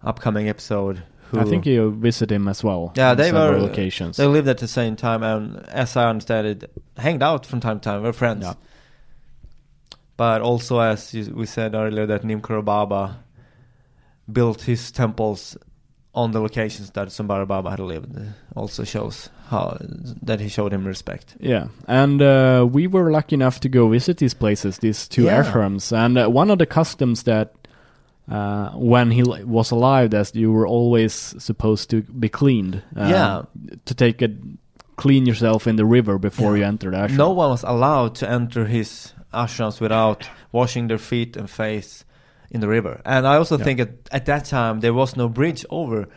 upcoming 0.03 0.49
episode. 0.49 1.03
Who 1.29 1.39
I 1.39 1.43
think 1.43 1.67
you 1.67 1.91
visit 1.91 2.31
him 2.31 2.47
as 2.47 2.63
well. 2.63 2.91
Yeah, 2.95 3.13
they 3.13 3.31
were- 3.31 3.57
occasions. 3.69 4.17
they 4.17 4.25
lived 4.25 4.47
at 4.47 4.57
the 4.57 4.67
same 4.67 4.95
time, 4.95 5.21
and 5.21 5.57
as 5.69 5.95
I 5.95 6.09
understand 6.09 6.47
it, 6.47 6.71
hanged 6.97 7.21
out 7.21 7.45
from 7.45 7.59
time 7.59 7.79
to 7.79 7.83
time. 7.83 8.01
We're 8.01 8.13
friends. 8.13 8.45
Yeah. 8.45 8.53
But 10.17 10.41
also, 10.41 10.79
as 10.79 11.13
you, 11.13 11.31
we 11.35 11.45
said 11.45 11.75
earlier, 11.75 12.07
that 12.07 12.23
Nimkara 12.23 12.65
Baba 12.65 13.23
built 14.31 14.63
his 14.63 14.91
temples 14.91 15.55
on 16.21 16.31
the 16.31 16.39
locations 16.41 16.91
that 16.91 17.07
Sambara 17.09 17.45
Baba 17.47 17.69
had 17.69 17.79
lived. 17.79 18.13
Also 18.55 18.83
shows 18.83 19.29
how 19.49 19.77
that 20.25 20.39
he 20.39 20.49
showed 20.49 20.73
him 20.73 20.85
respect. 20.87 21.35
Yeah, 21.39 21.67
and 21.87 22.21
uh, 22.21 22.67
we 22.75 22.87
were 22.87 23.11
lucky 23.11 23.35
enough 23.35 23.59
to 23.61 23.69
go 23.69 23.89
visit 23.89 24.17
these 24.17 24.35
places, 24.35 24.77
these 24.79 25.07
two 25.07 25.23
Yeah. 25.23 25.43
ashrams, 25.43 25.91
and 25.91 26.17
uh, 26.17 26.27
one 26.41 26.51
of 26.53 26.57
the 26.59 26.65
customs 26.65 27.23
that. 27.23 27.53
Uh, 28.31 28.69
when 28.77 29.09
he 29.09 29.23
was 29.23 29.71
alive, 29.71 30.11
that 30.11 30.35
you 30.35 30.51
were 30.53 30.67
always 30.67 31.13
supposed 31.39 31.89
to 31.89 32.03
be 32.19 32.29
cleaned. 32.29 32.75
uh, 32.95 33.07
Yeah. 33.09 33.41
To 33.85 33.93
take 33.95 34.21
a 34.21 34.29
clean 34.97 35.25
yourself 35.25 35.65
in 35.65 35.77
the 35.77 35.85
river 35.85 36.19
before 36.19 36.51
Yeah. 36.53 36.59
you 36.65 36.67
enter 36.67 36.91
the 36.91 36.97
ashram. 36.97 37.17
No 37.17 37.31
one 37.33 37.49
was 37.49 37.63
allowed 37.63 38.13
to 38.21 38.29
enter 38.29 38.65
his 38.65 39.13
ashrams 39.33 39.81
without 39.81 40.29
washing 40.51 40.89
their 40.89 40.99
feet 40.99 41.37
and 41.37 41.49
face 41.49 42.05
in 42.51 42.61
the 42.61 42.67
river. 42.67 43.01
And 43.05 43.25
I 43.27 43.35
also 43.37 43.57
Yeah. 43.57 43.63
think 43.65 43.79
at, 43.79 43.89
at 44.11 44.25
that 44.25 44.45
time 44.45 44.79
there 44.79 44.93
was 44.93 45.15
no 45.15 45.29
bridge 45.29 45.65
over 45.69 46.07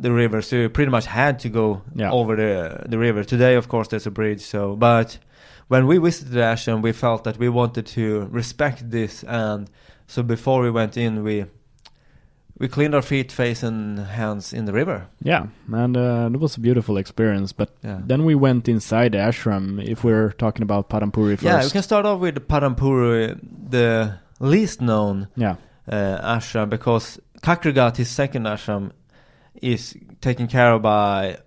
the 0.00 0.10
river, 0.10 0.42
so 0.42 0.56
you 0.56 0.68
pretty 0.70 0.90
much 0.90 1.06
had 1.06 1.38
to 1.40 1.48
go 1.48 1.82
Yeah. 1.94 2.10
over 2.10 2.36
the 2.36 2.88
the 2.88 2.98
river. 2.98 3.24
Today, 3.24 3.56
of 3.56 3.66
course, 3.68 3.88
there's 3.88 4.06
a 4.06 4.10
bridge. 4.10 4.40
So, 4.40 4.74
but 4.76 5.18
when 5.68 5.86
we 5.86 5.98
visited 5.98 6.32
the 6.32 6.40
ashram, 6.40 6.82
we 6.82 6.92
felt 6.92 7.24
that 7.24 7.38
we 7.38 7.48
wanted 7.48 7.86
to 7.86 8.26
respect 8.32 8.90
this, 8.90 9.24
and 9.24 9.68
so 10.06 10.22
before 10.22 10.62
we 10.62 10.70
went 10.70 10.96
in, 10.96 11.22
we 11.24 11.44
we 12.58 12.68
cleaned 12.68 12.94
our 12.94 13.02
feet, 13.02 13.32
face, 13.32 13.62
and 13.66 13.98
hands 13.98 14.52
in 14.52 14.66
the 14.66 14.72
river. 14.72 15.06
Yeah, 15.22 15.46
and 15.72 15.96
uh, 15.96 16.30
it 16.32 16.38
was 16.40 16.56
a 16.56 16.60
beautiful 16.60 16.96
experience. 16.96 17.52
But 17.52 17.70
Yeah. 17.84 18.00
then 18.06 18.24
we 18.24 18.34
went 18.34 18.68
inside 18.68 19.12
the 19.12 19.18
ashram. 19.18 19.78
If 19.80 20.04
we're 20.04 20.32
talking 20.38 20.62
about 20.62 20.88
Padampuri 20.88 21.36
first, 21.36 21.42
Yeah, 21.42 21.64
we 21.64 21.70
can 21.70 21.82
start 21.82 22.06
off 22.06 22.20
with 22.20 22.36
Padampuri, 22.48 23.36
the 23.70 24.12
least 24.42 24.80
known 24.80 25.28
yeah, 25.36 25.56
uh, 25.88 26.36
ashram 26.36 26.68
because 26.68 27.20
Kakrighat, 27.42 27.96
his 27.96 28.10
second 28.10 28.44
ashram, 28.44 28.92
is 29.60 29.96
taken 30.20 30.46
care 30.46 30.72
of 30.72 30.82
by 30.82 31.38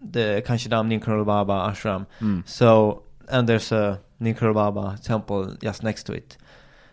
the 0.00 0.42
Kainchi 0.46 0.68
Dham 0.68 0.88
Ninkarol 0.88 1.24
Baba 1.24 1.70
ashram. 1.70 2.06
Mm. 2.20 2.46
So, 2.48 3.04
and 3.28 3.48
there's 3.48 3.72
a 3.72 4.00
Ninkarol 4.20 4.54
Baba 4.54 4.98
temple 5.02 5.56
just 5.62 5.82
next 5.82 6.04
to 6.04 6.12
it. 6.12 6.36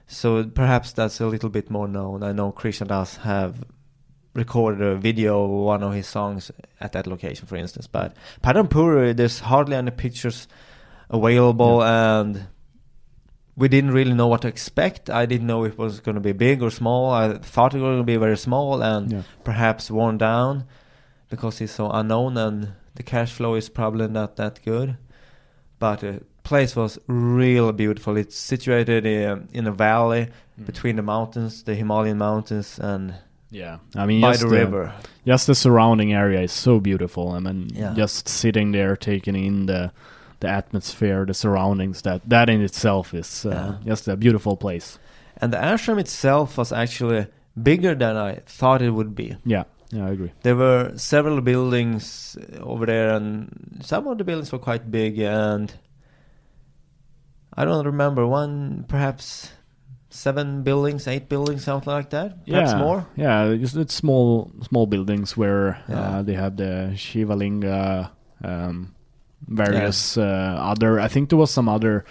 So 0.07 0.43
perhaps 0.43 0.91
that's 0.91 1.21
a 1.21 1.27
little 1.27 1.49
bit 1.49 1.69
more 1.69 1.87
known. 1.87 2.23
I 2.23 2.33
know 2.33 2.51
Krishna 2.51 2.87
Das 2.87 3.17
have 3.17 3.63
recorded 4.33 4.81
a 4.81 4.95
video 4.95 5.43
of 5.43 5.49
one 5.49 5.83
of 5.83 5.93
his 5.93 6.07
songs 6.07 6.51
at 6.79 6.91
that 6.93 7.07
location, 7.07 7.47
for 7.47 7.55
instance. 7.55 7.87
But 7.87 8.15
Padampuri, 8.43 9.15
there's 9.15 9.39
hardly 9.39 9.75
any 9.75 9.91
pictures 9.91 10.47
available, 11.09 11.83
and 11.83 12.47
we 13.61 13.67
didn't 13.67 13.91
really 13.91 14.13
know 14.13 14.27
what 14.27 14.41
to 14.41 14.47
expect. 14.47 15.09
I 15.09 15.25
didn't 15.31 15.47
know 15.47 15.63
if 15.65 15.73
it 15.73 15.77
was 15.77 15.99
going 16.05 16.15
to 16.15 16.21
be 16.21 16.33
big 16.33 16.61
or 16.63 16.71
small. 16.71 17.11
I 17.11 17.37
thought 17.53 17.73
it 17.75 17.77
was 17.79 17.89
going 17.91 17.97
to 18.07 18.13
be 18.13 18.17
very 18.17 18.37
small 18.37 18.81
and 18.81 19.11
yeah. 19.11 19.21
perhaps 19.43 19.91
worn 19.91 20.17
down 20.17 20.65
because 21.29 21.61
it's 21.61 21.73
so 21.73 21.89
unknown 21.99 22.37
and 22.37 22.73
the 22.95 23.03
cash 23.03 23.31
flow 23.31 23.55
is 23.55 23.69
probably 23.69 24.07
not 24.07 24.35
that 24.35 24.59
good. 24.65 24.97
But 25.79 25.99
the 25.99 26.21
place 26.43 26.75
was 26.75 26.99
really 27.07 27.71
beautiful. 27.73 28.17
It's 28.17 28.35
situated 28.37 29.05
in, 29.05 29.47
in 29.53 29.67
a 29.67 29.71
valley 29.71 30.27
Mm. 30.59 30.65
between 30.65 30.95
the 30.97 31.01
mountains, 31.01 31.63
the 31.63 31.75
Himalayan 31.75 32.17
mountains, 32.17 32.79
and 32.79 33.13
Yeah, 33.51 33.77
I 33.95 34.05
mean, 34.05 34.21
by 34.21 34.31
just 34.33 34.41
the 34.43 34.49
river. 34.49 34.91
just 35.25 35.47
the 35.47 35.55
surrounding 35.55 36.13
area 36.13 36.41
is 36.41 36.51
so 36.51 36.79
beautiful. 36.79 37.31
I 37.37 37.39
mean, 37.39 37.69
Yeah. 37.73 37.93
just 37.97 38.27
sitting 38.27 38.73
there, 38.73 38.95
taking 38.97 39.35
in 39.35 39.65
the 39.67 39.91
the 40.41 40.47
atmosphere, 40.49 41.25
the 41.25 41.33
surroundings. 41.33 42.01
That 42.01 42.21
that 42.29 42.49
in 42.49 42.61
itself 42.61 43.13
is 43.13 43.45
uh, 43.45 43.49
Yeah. 43.49 43.75
just 43.91 44.07
a 44.07 44.15
beautiful 44.15 44.55
place. 44.57 44.99
And 45.41 45.51
the 45.53 45.57
ashram 45.57 45.99
itself 45.99 46.57
was 46.57 46.71
actually 46.71 47.25
bigger 47.55 47.95
than 47.95 48.15
I 48.17 48.41
thought 48.45 48.81
it 48.81 48.91
would 48.91 49.15
be. 49.15 49.37
Yeah, 49.45 49.63
yeah, 49.91 50.05
I 50.05 50.11
agree. 50.11 50.31
There 50.43 50.55
were 50.55 50.91
several 50.97 51.41
buildings 51.41 52.37
uh, 52.37 52.59
over 52.61 52.85
there, 52.85 53.15
and 53.15 53.79
some 53.81 54.07
of 54.07 54.17
the 54.17 54.23
buildings 54.23 54.51
were 54.51 54.59
quite 54.59 54.91
big. 54.91 55.17
And 55.19 55.73
I 57.53 57.65
don't 57.65 57.85
remember 57.85 58.25
one, 58.27 58.85
perhaps 58.87 59.51
seven 60.09 60.63
buildings, 60.63 61.07
eight 61.07 61.27
buildings, 61.29 61.63
something 61.63 61.91
like 61.91 62.09
that. 62.11 62.45
Perhaps 62.45 62.71
yeah, 62.71 62.77
more. 62.79 63.05
Yeah, 63.15 63.45
it's, 63.49 63.75
it's 63.75 63.93
small 63.93 64.51
small 64.61 64.85
buildings 64.85 65.35
where 65.37 65.81
Yeah. 65.89 65.99
uh, 66.19 66.21
they 66.21 66.33
have 66.33 66.55
the 66.57 66.91
Shivalinga, 66.95 68.09
um, 68.43 68.93
various 69.47 70.17
uh, 70.17 70.57
other. 70.71 70.99
I 70.99 71.07
think 71.07 71.29
there 71.29 71.39
was 71.39 71.51
some 71.51 71.69
other. 71.69 72.03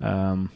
Um, 0.00 0.50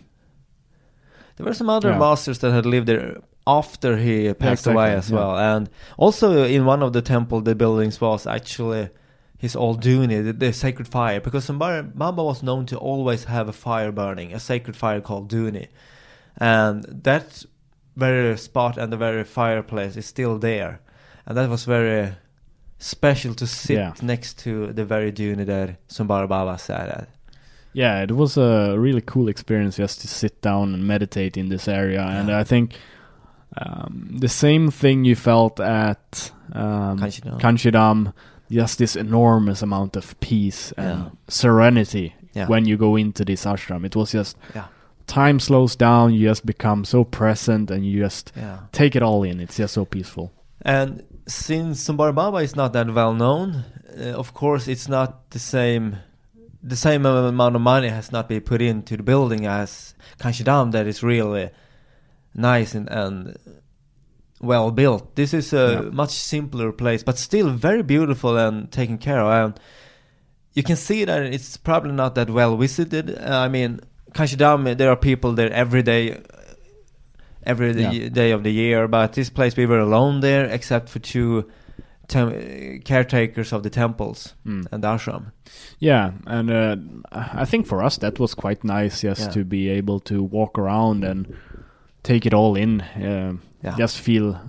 There 1.36 1.46
were 1.46 1.54
some 1.54 1.70
other 1.70 1.90
Yeah. 1.90 1.98
masters 1.98 2.38
that 2.38 2.52
had 2.52 2.66
lived 2.66 2.86
there 2.86 3.16
after 3.46 3.96
he 3.96 4.32
passed 4.34 4.66
exactly, 4.66 4.72
away 4.72 4.94
as 4.94 5.10
yeah. 5.10 5.16
well. 5.16 5.36
And 5.36 5.70
also 5.96 6.44
in 6.44 6.66
one 6.66 6.84
of 6.84 6.92
the 6.92 7.02
temple, 7.02 7.40
the 7.40 7.54
buildings 7.54 8.00
was 8.00 8.26
actually 8.26 8.90
his 9.38 9.56
old 9.56 9.82
duni, 9.82 10.22
the, 10.22 10.32
the 10.32 10.52
sacred 10.52 10.86
fire, 10.86 11.20
because 11.20 11.50
Baba 11.50 12.22
was 12.22 12.42
known 12.42 12.66
to 12.66 12.76
always 12.76 13.24
have 13.24 13.48
a 13.48 13.52
fire 13.52 13.90
burning, 13.90 14.34
a 14.34 14.38
sacred 14.38 14.76
fire 14.76 15.00
called 15.00 15.28
duni, 15.32 15.66
and 16.36 16.84
that 17.04 17.44
very 17.96 18.36
spot 18.36 18.78
and 18.78 18.92
the 18.92 18.96
very 18.98 19.24
fireplace 19.24 19.96
is 19.96 20.06
still 20.06 20.38
there, 20.38 20.78
and 21.26 21.36
that 21.36 21.48
was 21.48 21.64
very 21.64 22.12
special 22.82 23.34
to 23.34 23.46
sit 23.46 23.76
Yeah. 23.76 23.92
next 24.02 24.38
to 24.44 24.72
the 24.72 24.84
very 24.84 25.10
dune 25.12 25.44
that 25.46 25.76
Sambara 25.88 26.28
Baba 26.28 26.58
sat 26.58 26.88
at. 26.88 27.08
yeah, 27.72 28.02
it 28.02 28.10
was 28.12 28.36
a 28.36 28.76
really 28.78 29.00
cool 29.00 29.28
experience 29.28 29.76
just 29.76 30.00
to 30.02 30.08
sit 30.08 30.42
down 30.42 30.74
and 30.74 30.86
meditate 30.86 31.36
in 31.36 31.48
this 31.48 31.68
area, 31.68 32.02
and 32.02 32.30
I 32.30 32.44
think 32.44 32.74
um, 33.56 34.16
the 34.18 34.28
same 34.28 34.70
thing 34.70 35.04
you 35.04 35.14
felt 35.14 35.60
at 35.60 36.32
um, 36.52 36.98
Kainchi 36.98 37.20
Dham. 37.22 37.40
Kanchidam, 37.40 38.12
just 38.50 38.78
this 38.78 38.96
enormous 38.96 39.62
amount 39.62 39.96
of 39.96 40.18
peace 40.20 40.72
and 40.76 41.04
Yeah. 41.04 41.10
serenity 41.28 42.14
Yeah. 42.34 42.46
when 42.48 42.64
you 42.64 42.76
go 42.78 42.96
into 42.96 43.24
this 43.24 43.44
ashram. 43.44 43.84
It 43.84 43.94
was 43.96 44.12
just 44.12 44.36
Yeah. 44.54 44.64
time 45.06 45.38
slows 45.38 45.76
down, 45.76 46.14
you 46.14 46.28
just 46.28 46.44
become 46.46 46.84
so 46.84 47.04
present 47.04 47.70
and 47.70 47.84
you 47.86 48.00
just 48.02 48.32
Yeah. 48.36 48.58
take 48.72 48.96
it 48.96 49.02
all 49.02 49.22
in. 49.22 49.38
It's 49.40 49.56
just 49.58 49.74
so 49.74 49.84
peaceful. 49.84 50.32
And 50.62 51.02
since 51.26 51.86
Sambara 51.86 52.14
Baba 52.14 52.38
is 52.38 52.56
not 52.56 52.72
that 52.72 52.92
well 52.92 53.14
known, 53.14 53.64
uh, 53.98 54.12
of 54.18 54.34
course 54.34 54.68
it's 54.68 54.88
not 54.88 55.30
the 55.30 55.38
same. 55.38 55.96
The 56.64 56.76
same 56.76 57.04
amount 57.06 57.56
of 57.56 57.60
money 57.62 57.88
has 57.88 58.12
not 58.12 58.28
been 58.28 58.40
put 58.40 58.62
into 58.62 58.96
the 58.96 59.02
building 59.02 59.46
as 59.46 59.94
Kainchi 60.18 60.44
Dham 60.44 60.70
that 60.72 60.86
is 60.86 61.02
really 61.02 61.50
nice 62.34 62.74
and, 62.74 62.88
and 62.88 63.36
well 64.40 64.70
built. 64.70 65.16
This 65.16 65.34
is 65.34 65.52
a 65.52 65.82
Yeah. 65.84 65.90
much 65.90 66.10
simpler 66.10 66.70
place, 66.72 67.02
but 67.02 67.18
still 67.18 67.50
very 67.50 67.82
beautiful 67.82 68.36
and 68.36 68.70
taken 68.70 68.98
care 68.98 69.20
of. 69.20 69.28
And 69.44 69.60
you 70.54 70.62
can 70.62 70.76
see 70.76 71.04
that 71.04 71.22
it's 71.22 71.56
probably 71.56 71.92
not 71.92 72.14
that 72.14 72.30
well 72.30 72.56
visited. 72.56 73.18
I 73.18 73.48
mean, 73.48 73.80
Kainchi 74.14 74.36
Dham, 74.36 74.76
there 74.76 74.90
are 74.90 74.96
people 74.96 75.32
there 75.32 75.52
every 75.52 75.82
day, 75.82 76.22
every 77.46 77.72
Yeah. 77.80 78.08
day- 78.08 78.32
of 78.32 78.42
the 78.42 78.52
year. 78.52 78.88
But 78.88 79.12
this 79.12 79.30
place, 79.30 79.56
we 79.56 79.66
were 79.66 79.80
alone 79.80 80.20
there, 80.20 80.44
except 80.44 80.88
for 80.88 80.98
two 81.00 81.44
tem- 82.08 82.80
caretakers 82.84 83.52
of 83.52 83.62
the 83.62 83.70
temples 83.70 84.34
Mm. 84.46 84.66
and 84.72 84.82
the 84.82 84.88
ashram. 84.88 85.32
Yeah, 85.78 86.12
and 86.26 86.50
uh, 86.50 86.76
I 87.12 87.44
think 87.44 87.66
for 87.66 87.82
us 87.82 87.98
that 87.98 88.18
was 88.18 88.34
quite 88.34 88.64
nice 88.64 89.00
just 89.02 89.20
Yeah. 89.20 89.28
to 89.30 89.44
be 89.44 89.68
able 89.78 90.00
to 90.00 90.22
walk 90.22 90.58
around 90.58 91.04
and 91.04 91.26
take 92.02 92.26
it 92.26 92.34
all 92.34 92.56
in. 92.56 92.80
Uh, 92.80 93.34
Yeah. 93.64 93.76
Just 93.78 93.98
feel, 94.00 94.40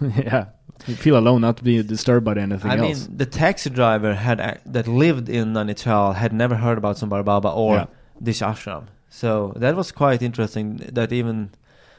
yeah, 0.00 0.46
feel 0.80 1.16
alone, 1.16 1.40
not 1.42 1.62
be 1.62 1.82
disturbed 1.82 2.24
by 2.24 2.32
anything 2.32 2.70
else. 2.70 2.80
I 2.80 2.84
else. 2.88 3.08
mean, 3.08 3.16
the 3.18 3.26
taxi 3.26 3.70
driver 3.70 4.14
had 4.14 4.40
ac- 4.40 4.60
that 4.72 4.88
lived 4.88 5.28
in 5.28 5.52
Nainital 5.52 6.14
had 6.16 6.32
never 6.32 6.56
heard 6.56 6.76
about 6.78 6.96
Sambara 6.96 7.24
Baba 7.24 7.48
or 7.48 7.74
Yeah. 7.74 7.86
this 8.20 8.40
ashram. 8.42 8.86
So 9.08 9.52
that 9.56 9.76
was 9.76 9.92
quite 9.92 10.20
interesting. 10.20 10.80
That 10.92 11.12
even 11.12 11.50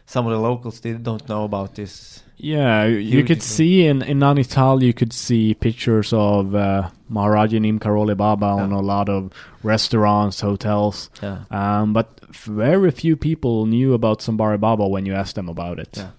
some 0.07 0.25
of 0.25 0.31
the 0.33 0.39
locals 0.39 0.79
did 0.79 1.03
don't 1.03 1.27
know 1.29 1.43
about 1.43 1.75
this. 1.75 2.23
Yeah, 2.39 2.85
you 2.85 3.23
could 3.23 3.41
see 3.43 3.85
in 3.87 4.01
in 4.03 4.19
Nainital, 4.19 4.81
you 4.81 4.93
could 4.93 5.11
see 5.13 5.53
pictures 5.55 6.13
of 6.13 6.53
uh, 6.55 6.89
Maharaja 7.09 7.59
Neem 7.59 7.79
Karoli 7.79 8.15
Baba 8.15 8.45
on 8.45 8.69
Yeah. 8.71 8.77
a 8.79 8.83
lot 8.95 9.09
of 9.09 9.31
restaurants, 9.63 10.41
hotels. 10.41 11.09
Yeah, 11.23 11.39
Um, 11.51 11.93
but 11.93 12.07
very 12.45 12.91
few 12.91 13.15
people 13.17 13.65
knew 13.65 13.93
about 13.93 14.19
Sombari 14.21 14.59
Baba 14.59 14.87
when 14.87 15.05
you 15.07 15.15
asked 15.15 15.35
them 15.35 15.49
about 15.49 15.79
it. 15.79 15.97
Yeah. 15.97 16.09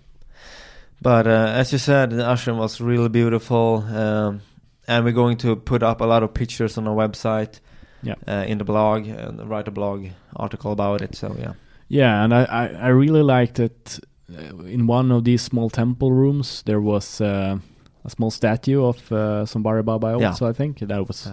but 1.00 1.26
uh, 1.26 1.52
as 1.61 1.71
you 1.73 1.78
said, 1.78 2.11
the 2.11 2.23
ashram 2.25 2.57
was 2.59 2.80
really 2.80 3.09
beautiful, 3.09 3.85
um, 3.95 4.40
and 4.88 5.04
we're 5.04 5.12
going 5.23 5.37
to 5.38 5.54
put 5.57 5.83
up 5.83 6.00
a 6.00 6.04
lot 6.04 6.23
of 6.25 6.35
pictures 6.35 6.76
on 6.78 6.88
our 6.88 6.97
website. 7.09 7.61
Yeah. 8.02 8.14
uh, 8.28 8.45
in 8.47 8.59
the 8.59 8.64
blog 8.64 9.09
and 9.09 9.50
write 9.50 9.66
a 9.66 9.73
blog 9.73 10.07
article 10.37 10.71
about 10.73 11.02
it. 11.02 11.16
So 11.16 11.35
yeah, 11.38 11.54
Yeah, 11.88 12.23
and 12.25 12.33
I, 12.35 12.45
I, 12.45 12.66
I 12.87 12.88
really 12.88 13.23
liked 13.23 13.59
it. 13.59 14.00
Uh, 14.30 14.64
in 14.64 14.87
one 14.87 15.11
of 15.11 15.25
these 15.25 15.42
small 15.42 15.71
temple 15.71 16.12
rooms, 16.12 16.62
there 16.66 16.80
was 16.80 17.21
uh, 17.21 17.59
a 18.04 18.11
small 18.11 18.30
statue 18.30 18.85
of 18.85 18.97
uh, 19.12 19.45
Sombari 19.47 19.83
Baba 19.85 20.16
Yeah. 20.21 20.28
also, 20.28 20.47
I 20.49 20.52
think. 20.52 20.78
That 20.80 21.07
was 21.07 21.26
Uh, 21.26 21.33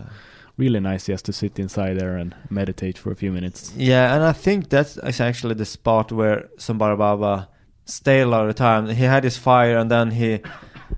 really 0.58 0.80
nice 0.80 1.12
just 1.12 1.26
to 1.26 1.34
sit 1.34 1.60
inside 1.60 2.00
there 2.00 2.16
and 2.16 2.34
meditate 2.50 2.98
for 2.98 3.12
a 3.12 3.16
few 3.16 3.32
minutes. 3.34 3.74
Yeah, 3.78 4.16
and 4.16 4.24
I 4.24 4.32
think 4.34 4.70
that's 4.70 4.98
is 4.98 5.20
actually 5.22 5.56
the 5.56 5.66
spot 5.66 6.12
where 6.12 6.48
Sambara 6.58 6.98
Baba 6.98 7.48
stayed 7.86 8.22
a 8.22 8.28
lot 8.28 8.48
of 8.50 8.56
the 8.56 8.64
time. 8.64 8.88
He 8.88 9.04
had 9.06 9.24
his 9.24 9.38
fire, 9.38 9.78
and 9.78 9.92
then 9.92 10.12
he, 10.12 10.40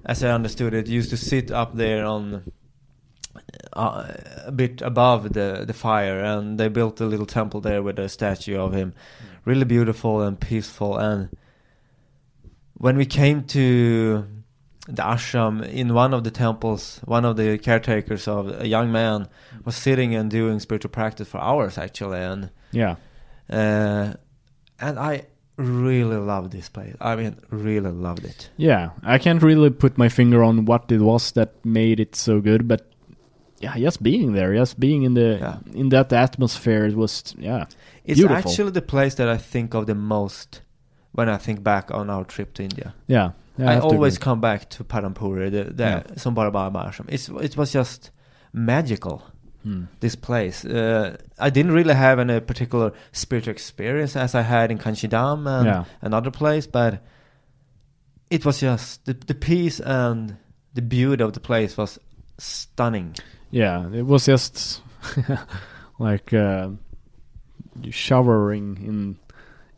as 0.05 0.23
I 0.23 0.29
understood 0.29 0.73
it, 0.73 0.87
used 0.87 1.09
to 1.09 1.17
sit 1.17 1.49
up 1.51 1.75
there 1.75 2.05
on 2.05 2.43
uh, 3.73 4.13
a 4.45 4.51
bit 4.51 4.81
above 4.81 5.33
the 5.33 5.63
the 5.67 5.73
fire, 5.73 6.19
and 6.19 6.59
they 6.59 6.67
built 6.69 7.01
a 7.01 7.05
little 7.05 7.25
temple 7.25 7.61
there 7.61 7.81
with 7.83 7.99
a 7.99 8.09
statue 8.09 8.57
of 8.59 8.73
him, 8.73 8.93
really 9.45 9.65
beautiful 9.65 10.21
and 10.21 10.39
peaceful. 10.39 10.97
And 10.97 11.29
when 12.75 12.97
we 12.97 13.05
came 13.05 13.43
to 13.45 14.25
the 14.87 15.01
ashram 15.03 15.67
in 15.67 15.93
one 15.93 16.13
of 16.13 16.23
the 16.23 16.31
temples, 16.31 17.01
one 17.05 17.25
of 17.25 17.35
the 17.35 17.57
caretakers 17.57 18.27
of 18.27 18.61
a 18.61 18.67
young 18.67 18.91
man 18.91 19.27
was 19.65 19.75
sitting 19.75 20.15
and 20.15 20.31
doing 20.31 20.59
spiritual 20.59 20.91
practice 20.91 21.27
for 21.27 21.39
hours 21.41 21.77
actually, 21.77 22.19
and 22.19 22.49
Yeah. 22.71 22.95
uh, 23.49 24.13
and 24.79 24.99
I 24.99 25.25
really 25.57 26.17
loved 26.17 26.51
this 26.51 26.69
place. 26.69 26.95
I 27.01 27.15
mean, 27.15 27.35
really 27.49 27.89
loved 27.91 28.23
it. 28.25 28.49
Yeah, 28.57 28.91
I 29.03 29.17
can't 29.17 29.41
really 29.41 29.71
put 29.71 29.97
my 29.97 30.07
finger 30.09 30.43
on 30.43 30.65
what 30.65 30.91
it 30.91 31.01
was 31.01 31.31
that 31.31 31.53
made 31.65 31.99
it 31.99 32.15
so 32.15 32.39
good, 32.41 32.67
but 32.67 32.85
yeah, 33.59 33.75
just 33.77 34.01
being 34.03 34.33
there, 34.33 34.53
just 34.55 34.79
being 34.79 35.03
in 35.03 35.13
the 35.13 35.37
Yeah. 35.39 35.57
in 35.73 35.89
that 35.89 36.11
atmosphere, 36.13 36.85
it 36.85 36.95
was 36.95 37.33
yeah, 37.37 37.65
It's 38.05 38.19
Beautiful. 38.19 38.37
actually 38.51 38.71
the 38.71 38.81
place 38.81 39.15
that 39.15 39.27
I 39.27 39.37
think 39.37 39.73
of 39.73 39.85
the 39.85 39.95
most 39.95 40.61
when 41.13 41.29
I 41.29 41.37
think 41.37 41.63
back 41.63 41.91
on 41.91 42.09
our 42.09 42.23
trip 42.25 42.53
to 42.55 42.63
India. 42.63 42.93
yeah. 43.07 43.31
yeah 43.57 43.71
I 43.71 43.75
to 43.75 43.81
always 43.81 44.17
come 44.19 44.39
back 44.41 44.69
to 44.69 44.83
Padampuri, 44.83 45.49
the, 45.51 45.63
the 45.73 45.83
Yeah. 45.83 46.03
Sambara 46.15 46.51
Baba 46.51 46.79
ashram. 46.87 47.05
It's 47.09 47.29
it 47.29 47.57
was 47.57 47.71
just 47.73 48.11
magical. 48.53 49.21
Hmm. 49.63 49.85
This 49.99 50.15
place. 50.15 50.63
Uh, 50.63 51.17
I 51.39 51.49
didn't 51.49 51.71
really 51.73 51.95
have 51.95 52.19
any 52.19 52.39
particular 52.39 52.91
spiritual 53.11 53.51
experience 53.51 54.15
as 54.15 54.35
I 54.35 54.43
had 54.43 54.71
in 54.71 54.77
Kainchi 54.77 55.09
Dham 55.09 55.47
and 55.47 55.65
Yeah. 55.65 55.83
another 56.01 56.31
place, 56.31 56.67
but 56.67 57.01
it 58.29 58.45
was 58.45 58.59
just 58.59 59.05
the 59.05 59.13
the 59.13 59.33
peace 59.33 59.79
and 59.79 60.37
the 60.73 60.81
beauty 60.81 61.23
of 61.23 61.31
the 61.33 61.39
place 61.39 61.75
was 61.77 61.99
stunning. 62.37 63.15
Yeah, 63.51 63.89
it 63.93 64.05
was 64.05 64.25
just 64.25 64.81
like 65.99 66.33
uh, 66.33 66.69
showering 67.91 68.77
in 68.85 69.17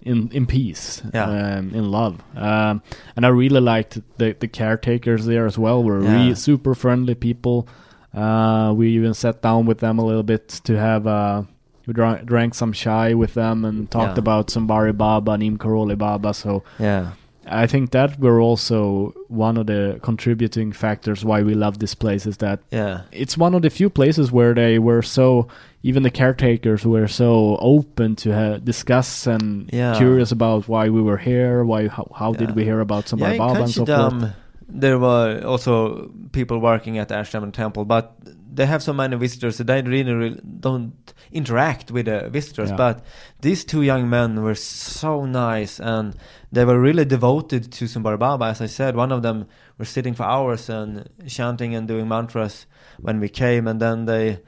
in 0.02 0.30
in 0.32 0.46
peace, 0.46 1.02
Yeah. 1.14 1.26
um, 1.58 1.72
in 1.74 1.92
love, 1.92 2.22
um, 2.36 2.82
and 3.16 3.26
I 3.26 3.30
really 3.30 3.60
liked 3.62 4.00
the 4.18 4.36
the 4.40 4.48
caretakers 4.48 5.26
there 5.26 5.46
as 5.46 5.58
well. 5.58 5.84
Were 5.84 6.02
Yeah. 6.02 6.14
really 6.14 6.36
super 6.36 6.74
friendly 6.74 7.16
people. 7.16 7.68
Uh, 8.14 8.74
we 8.76 8.90
even 8.96 9.14
sat 9.14 9.42
down 9.42 9.66
with 9.68 9.80
them 9.80 10.00
a 10.00 10.06
little 10.06 10.24
bit 10.24 10.48
to 10.64 10.78
have 10.80 11.06
uh, 11.06 11.44
we 11.86 11.94
drank, 11.94 12.26
drank 12.26 12.56
some 12.56 12.74
chai 12.74 13.14
with 13.14 13.34
them 13.36 13.66
and 13.66 13.92
talked 13.92 14.16
Yeah. 14.18 14.20
about 14.24 14.48
Sombari 14.48 14.98
Baba, 14.98 15.38
Neem 15.38 15.58
Karoli 15.58 15.96
Baba. 15.98 16.34
So 16.34 16.64
Yeah. 16.80 17.12
I 17.52 17.68
think 17.68 17.92
that 17.92 18.20
were 18.20 18.40
also 18.40 19.14
one 19.28 19.58
of 19.58 19.66
the 19.68 20.00
contributing 20.02 20.72
factors 20.72 21.26
why 21.26 21.42
we 21.44 21.54
love 21.56 21.80
this 21.80 21.96
place 21.96 22.26
is 22.26 22.38
that 22.38 22.60
Yeah. 22.72 23.02
it's 23.12 23.38
one 23.38 23.54
of 23.56 23.62
the 23.62 23.70
few 23.70 23.90
places 23.90 24.32
where 24.32 24.54
they 24.54 24.80
were 24.80 25.02
so 25.02 25.48
even 25.82 26.04
the 26.04 26.12
caretakers 26.12 26.86
were 26.86 27.08
so 27.08 27.58
open 27.62 28.16
to 28.18 28.32
ha- 28.34 28.58
discuss 28.58 29.26
and 29.28 29.70
Yeah. 29.74 29.98
curious 29.98 30.32
about 30.32 30.68
why 30.68 30.90
we 30.90 31.02
were 31.02 31.18
here 31.18 31.64
why 31.64 31.88
how, 31.88 32.06
how 32.16 32.32
Yeah. 32.34 32.40
did 32.46 32.56
we 32.56 32.64
hear 32.64 32.80
about 32.82 33.04
yeah, 33.06 33.18
Sombari 33.18 33.32
in 33.34 33.38
Baba 33.38 33.62
and 33.62 33.70
so 33.72 33.86
forth 33.86 34.34
there 34.72 35.00
were 35.00 35.42
also 35.46 36.12
people 36.32 36.60
working 36.60 37.00
at 37.00 37.10
ashram 37.10 37.42
and 37.44 37.54
temple, 37.54 37.86
but 37.86 38.14
they 38.52 38.66
have 38.66 38.82
so 38.82 38.94
many 38.94 39.16
visitors 39.16 39.58
that 39.58 39.68
they 39.68 39.82
really, 39.82 40.14
really 40.14 40.42
don't 40.60 41.14
interact 41.32 41.92
with 41.92 42.06
the 42.06 42.30
visitors. 42.30 42.70
Yeah. 42.70 42.76
But 42.76 43.06
these 43.42 43.64
two 43.64 43.82
young 43.82 44.10
men 44.10 44.42
were 44.42 44.56
so 44.56 45.26
nice 45.26 45.80
and 45.80 46.16
they 46.52 46.66
were 46.66 46.80
really 46.80 47.06
devoted 47.06 47.72
to 47.72 47.86
Sambara 47.86 48.18
Baba. 48.18 48.46
As 48.46 48.62
I 48.62 48.66
said, 48.66 48.96
one 48.96 49.12
of 49.12 49.22
them 49.22 49.48
were 49.78 49.86
sitting 49.86 50.14
for 50.14 50.24
hours 50.24 50.70
and 50.70 51.08
chanting 51.28 51.76
and 51.76 51.88
doing 51.88 52.08
mantras 52.08 52.66
when 53.00 53.20
we 53.20 53.30
came, 53.30 53.68
and 53.68 53.80
then 53.80 54.06
they 54.06 54.40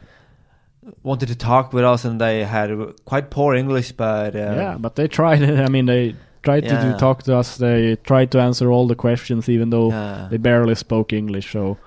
wanted 1.04 1.28
to 1.28 1.36
talk 1.36 1.74
with 1.74 1.84
us, 1.84 2.06
and 2.06 2.20
they 2.20 2.44
had 2.44 2.72
quite 3.06 3.30
poor 3.30 3.54
English, 3.54 3.92
but 3.92 4.36
uh, 4.36 4.40
yeah 4.40 4.78
but 4.80 4.96
they 4.96 5.08
tried 5.08 5.44
I 5.44 5.70
mean 5.70 5.86
they 5.86 6.16
tried 6.44 6.62
to 6.62 6.82
do, 6.82 6.98
talk 6.98 7.24
to 7.24 7.38
us 7.38 7.58
they 7.58 7.96
tried 7.98 8.32
to 8.32 8.40
answer 8.40 8.72
all 8.72 8.88
the 8.88 8.96
questions 8.96 9.48
even 9.48 9.70
though 9.70 9.90
yeah. 9.90 10.28
they 10.32 10.38
barely 10.38 10.74
spoke 10.74 11.14
English 11.14 11.52
so 11.52 11.78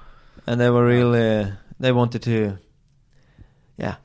and 0.46 0.60
they 0.60 0.70
were 0.70 0.86
really 0.86 1.52
they 1.84 1.92
wanted 1.92 2.22
to 2.22 2.36
yeah 3.84 3.96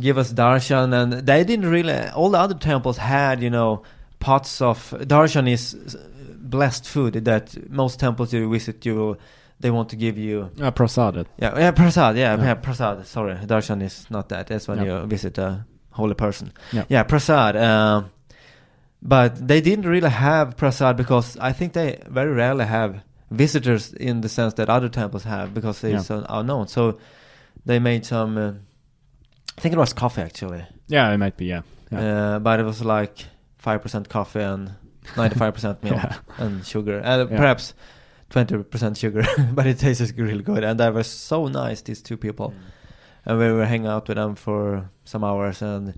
give 0.00 0.16
us 0.22 0.32
darshan 0.32 0.92
and 1.00 1.12
they 1.26 1.44
didn't 1.44 1.68
really 1.76 1.98
all 2.18 2.30
the 2.30 2.38
other 2.38 2.54
temples 2.70 2.96
had 2.98 3.42
you 3.42 3.50
know 3.50 3.82
pots 4.20 4.60
of 4.70 4.76
darshan 5.14 5.46
is 5.56 5.74
blessed 6.54 6.84
food 6.88 7.12
that 7.24 7.44
most 7.70 7.98
temples 8.00 8.32
you 8.32 8.48
visit 8.50 8.84
you 8.86 9.16
they 9.60 9.70
want 9.70 9.88
to 9.88 9.96
give 9.96 10.16
you 10.26 10.50
uh, 10.62 10.70
prasadat 10.70 11.26
yeah 11.42 11.58
yeah 11.58 11.70
prasad 11.72 12.16
yeah, 12.16 12.36
Yeah. 12.36 12.44
yeah. 12.44 12.54
prasad 12.54 13.06
sorry 13.06 13.34
darshan 13.52 13.82
is 13.82 14.06
not 14.10 14.28
that 14.28 14.46
that's 14.48 14.66
when 14.68 14.78
Yeah. 14.78 15.00
you 15.02 15.06
visit 15.06 15.38
a 15.38 15.64
holy 15.90 16.14
person 16.14 16.52
Yeah. 16.72 16.84
yeah 16.88 17.02
prasad 17.02 17.56
um, 17.56 18.10
but 19.02 19.30
they 19.48 19.60
didn't 19.60 19.86
really 19.86 20.10
have 20.10 20.56
prasad 20.56 20.96
because 20.96 21.36
I 21.40 21.52
think 21.52 21.72
they 21.72 21.98
very 22.08 22.32
rarely 22.32 22.64
have 22.66 22.90
visitors 23.30 23.92
in 23.92 24.22
the 24.22 24.28
sense 24.28 24.54
that 24.54 24.68
other 24.68 24.88
temples 24.88 25.24
have 25.24 25.52
because 25.54 25.80
they're 25.80 25.92
Yeah. 25.98 26.02
so 26.02 26.24
unknown. 26.28 26.66
So 26.68 26.98
they 27.68 27.78
made 27.78 28.04
some. 28.04 28.36
Uh, 28.38 28.52
I 29.56 29.60
think 29.60 29.72
it 29.74 29.78
was 29.78 29.92
coffee 29.92 30.22
actually, 30.22 30.64
yeah 30.88 31.12
it 31.14 31.18
might 31.18 31.36
be 31.36 31.46
yeah 31.46 31.62
yeah, 31.92 32.00
uh, 32.00 32.38
but 32.38 32.60
it 32.60 32.64
was 32.64 32.80
like 32.84 33.26
five 33.58 33.82
percent 33.82 34.08
coffee 34.08 34.40
and 34.42 34.72
ninety-five 35.16 35.52
percent 35.54 35.82
milk 35.84 35.96
Yeah. 35.96 36.16
and 36.38 36.64
sugar, 36.66 36.98
and 37.04 37.30
Yeah. 37.30 37.36
perhaps 37.36 37.74
twenty 38.30 38.62
percent 38.62 38.96
sugar. 38.96 39.24
but 39.54 39.66
it 39.66 39.78
tasted 39.78 40.18
really 40.18 40.42
good, 40.42 40.64
and 40.64 40.78
they 40.80 40.90
were 40.90 41.04
so 41.04 41.48
nice. 41.48 41.82
These 41.82 42.02
two 42.02 42.16
people, 42.16 42.52
and 43.24 43.38
we 43.38 43.50
were 43.52 43.66
hanging 43.66 43.88
out 43.90 44.08
with 44.08 44.16
them 44.16 44.34
for 44.36 44.90
some 45.04 45.24
hours 45.24 45.62
and 45.62 45.94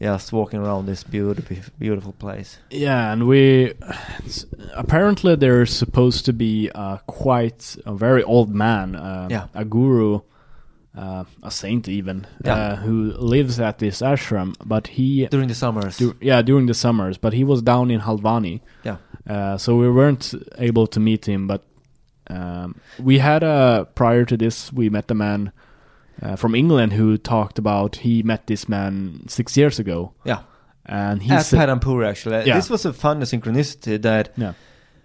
just 0.00 0.32
walking 0.32 0.60
around 0.60 0.86
this 0.86 1.04
beautiful, 1.04 1.56
beautiful 1.78 2.12
place. 2.12 2.58
Yeah, 2.70 3.12
and 3.12 3.26
we 3.28 3.74
apparently 4.74 5.36
there's 5.36 5.72
supposed 5.72 6.24
to 6.26 6.32
be 6.32 6.70
uh, 6.74 6.96
quite 7.06 7.76
a 7.86 7.94
very 7.94 8.22
old 8.22 8.50
man, 8.54 8.96
uh, 8.96 9.28
Yeah. 9.30 9.46
a 9.54 9.64
guru, 9.64 10.20
uh, 10.96 11.24
a 11.42 11.50
saint 11.50 11.88
even, 11.88 12.26
Yeah. 12.44 12.54
uh, 12.56 12.76
who 12.76 13.12
lives 13.18 13.58
at 13.60 13.78
this 13.78 14.02
ashram. 14.02 14.54
But 14.64 14.86
he, 14.88 15.26
During 15.30 15.48
the 15.48 15.54
summers, 15.54 15.96
du- 15.98 16.16
yeah, 16.20 16.42
during 16.42 16.66
the 16.66 16.74
summers. 16.74 17.18
But 17.18 17.32
he 17.32 17.44
was 17.44 17.62
down 17.62 17.90
in 17.90 18.00
Haldwani, 18.00 18.60
yeah, 18.84 18.96
uh, 19.28 19.56
so 19.58 19.76
we 19.76 19.88
weren't 19.90 20.34
able 20.58 20.86
to 20.88 21.00
meet 21.00 21.26
him. 21.26 21.46
But 21.46 21.62
um, 22.28 22.76
we 22.98 23.18
had 23.18 23.42
a 23.42 23.86
prior 23.94 24.24
to 24.26 24.36
this, 24.36 24.72
we 24.72 24.90
met 24.90 25.10
a 25.10 25.14
man. 25.14 25.52
Uh, 26.20 26.36
from 26.36 26.54
England, 26.54 26.92
who 26.92 27.16
talked 27.18 27.58
about 27.58 27.96
he 27.96 28.22
met 28.22 28.46
this 28.46 28.68
man 28.68 29.24
six 29.28 29.56
years 29.56 29.78
ago, 29.80 30.12
yeah. 30.24 30.40
and 30.86 31.22
he 31.22 31.32
At 31.32 31.46
Padampur, 31.46 32.06
actually. 32.06 32.44
Yeah. 32.46 32.54
This 32.54 32.70
was 32.70 32.84
a 32.84 32.92
fun 32.92 33.20
synchronicity 33.22 34.00
that 34.02 34.28
Yeah. 34.36 34.52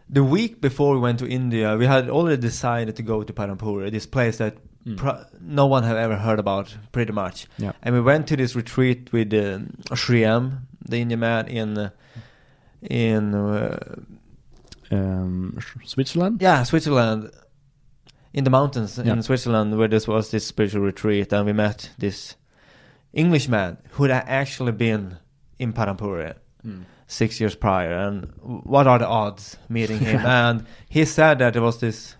the 0.10 0.24
week 0.24 0.62
before 0.62 0.94
we 0.96 1.00
went 1.00 1.18
to 1.20 1.26
India, 1.28 1.76
we 1.78 1.88
had 1.88 2.10
already 2.10 2.42
decided 2.42 2.96
to 2.98 3.04
go 3.04 3.24
to 3.24 3.34
Padampur, 3.34 3.90
this 3.90 4.06
place 4.06 4.38
that. 4.38 4.58
Pro- 4.96 5.26
no 5.42 5.66
one 5.68 5.84
had 5.84 5.98
ever 5.98 6.16
heard 6.16 6.40
about, 6.40 6.76
pretty 6.92 7.12
much. 7.12 7.48
Yeah. 7.58 7.74
And 7.84 7.94
we 7.96 8.02
went 8.02 8.28
to 8.28 8.38
this 8.38 8.56
retreat 8.56 9.12
with 9.12 9.34
um, 9.34 9.74
Sri 9.96 10.24
M, 10.24 10.68
the 10.88 10.98
Indian 10.98 11.20
man 11.20 11.48
in 11.48 11.78
uh, 11.78 11.90
in 12.82 13.34
uh, 13.36 13.78
um, 14.92 15.58
Switzerland. 15.86 16.42
yeah 16.42 16.64
Switzerland. 16.64 17.32
in 18.34 18.44
the 18.44 18.50
mountains 18.50 18.98
Yeah. 19.04 19.14
in 19.14 19.24
Switzerland 19.24 19.78
where 19.78 19.88
this 19.90 20.08
was 20.08 20.30
this 20.32 20.46
spiritual 20.46 20.82
retreat, 20.82 21.34
and 21.34 21.46
we 21.46 21.54
met 21.54 21.90
this 21.98 22.36
Englishman 23.14 23.78
who 23.92 24.04
had 24.04 24.24
actually 24.28 24.72
been 24.74 25.18
in 25.60 25.74
Padampuri 25.74 26.36
six 27.08 27.40
years 27.40 27.56
prior. 27.56 27.94
And 27.94 28.32
what 28.44 28.86
are 28.86 29.00
the 29.00 29.08
odds 29.08 29.58
meeting 29.70 30.00
him? 30.00 30.20
and 30.26 30.66
he 30.90 31.06
said 31.06 31.40
that 31.40 31.54
there 31.54 31.62
was 31.64 31.80
this 31.80 32.16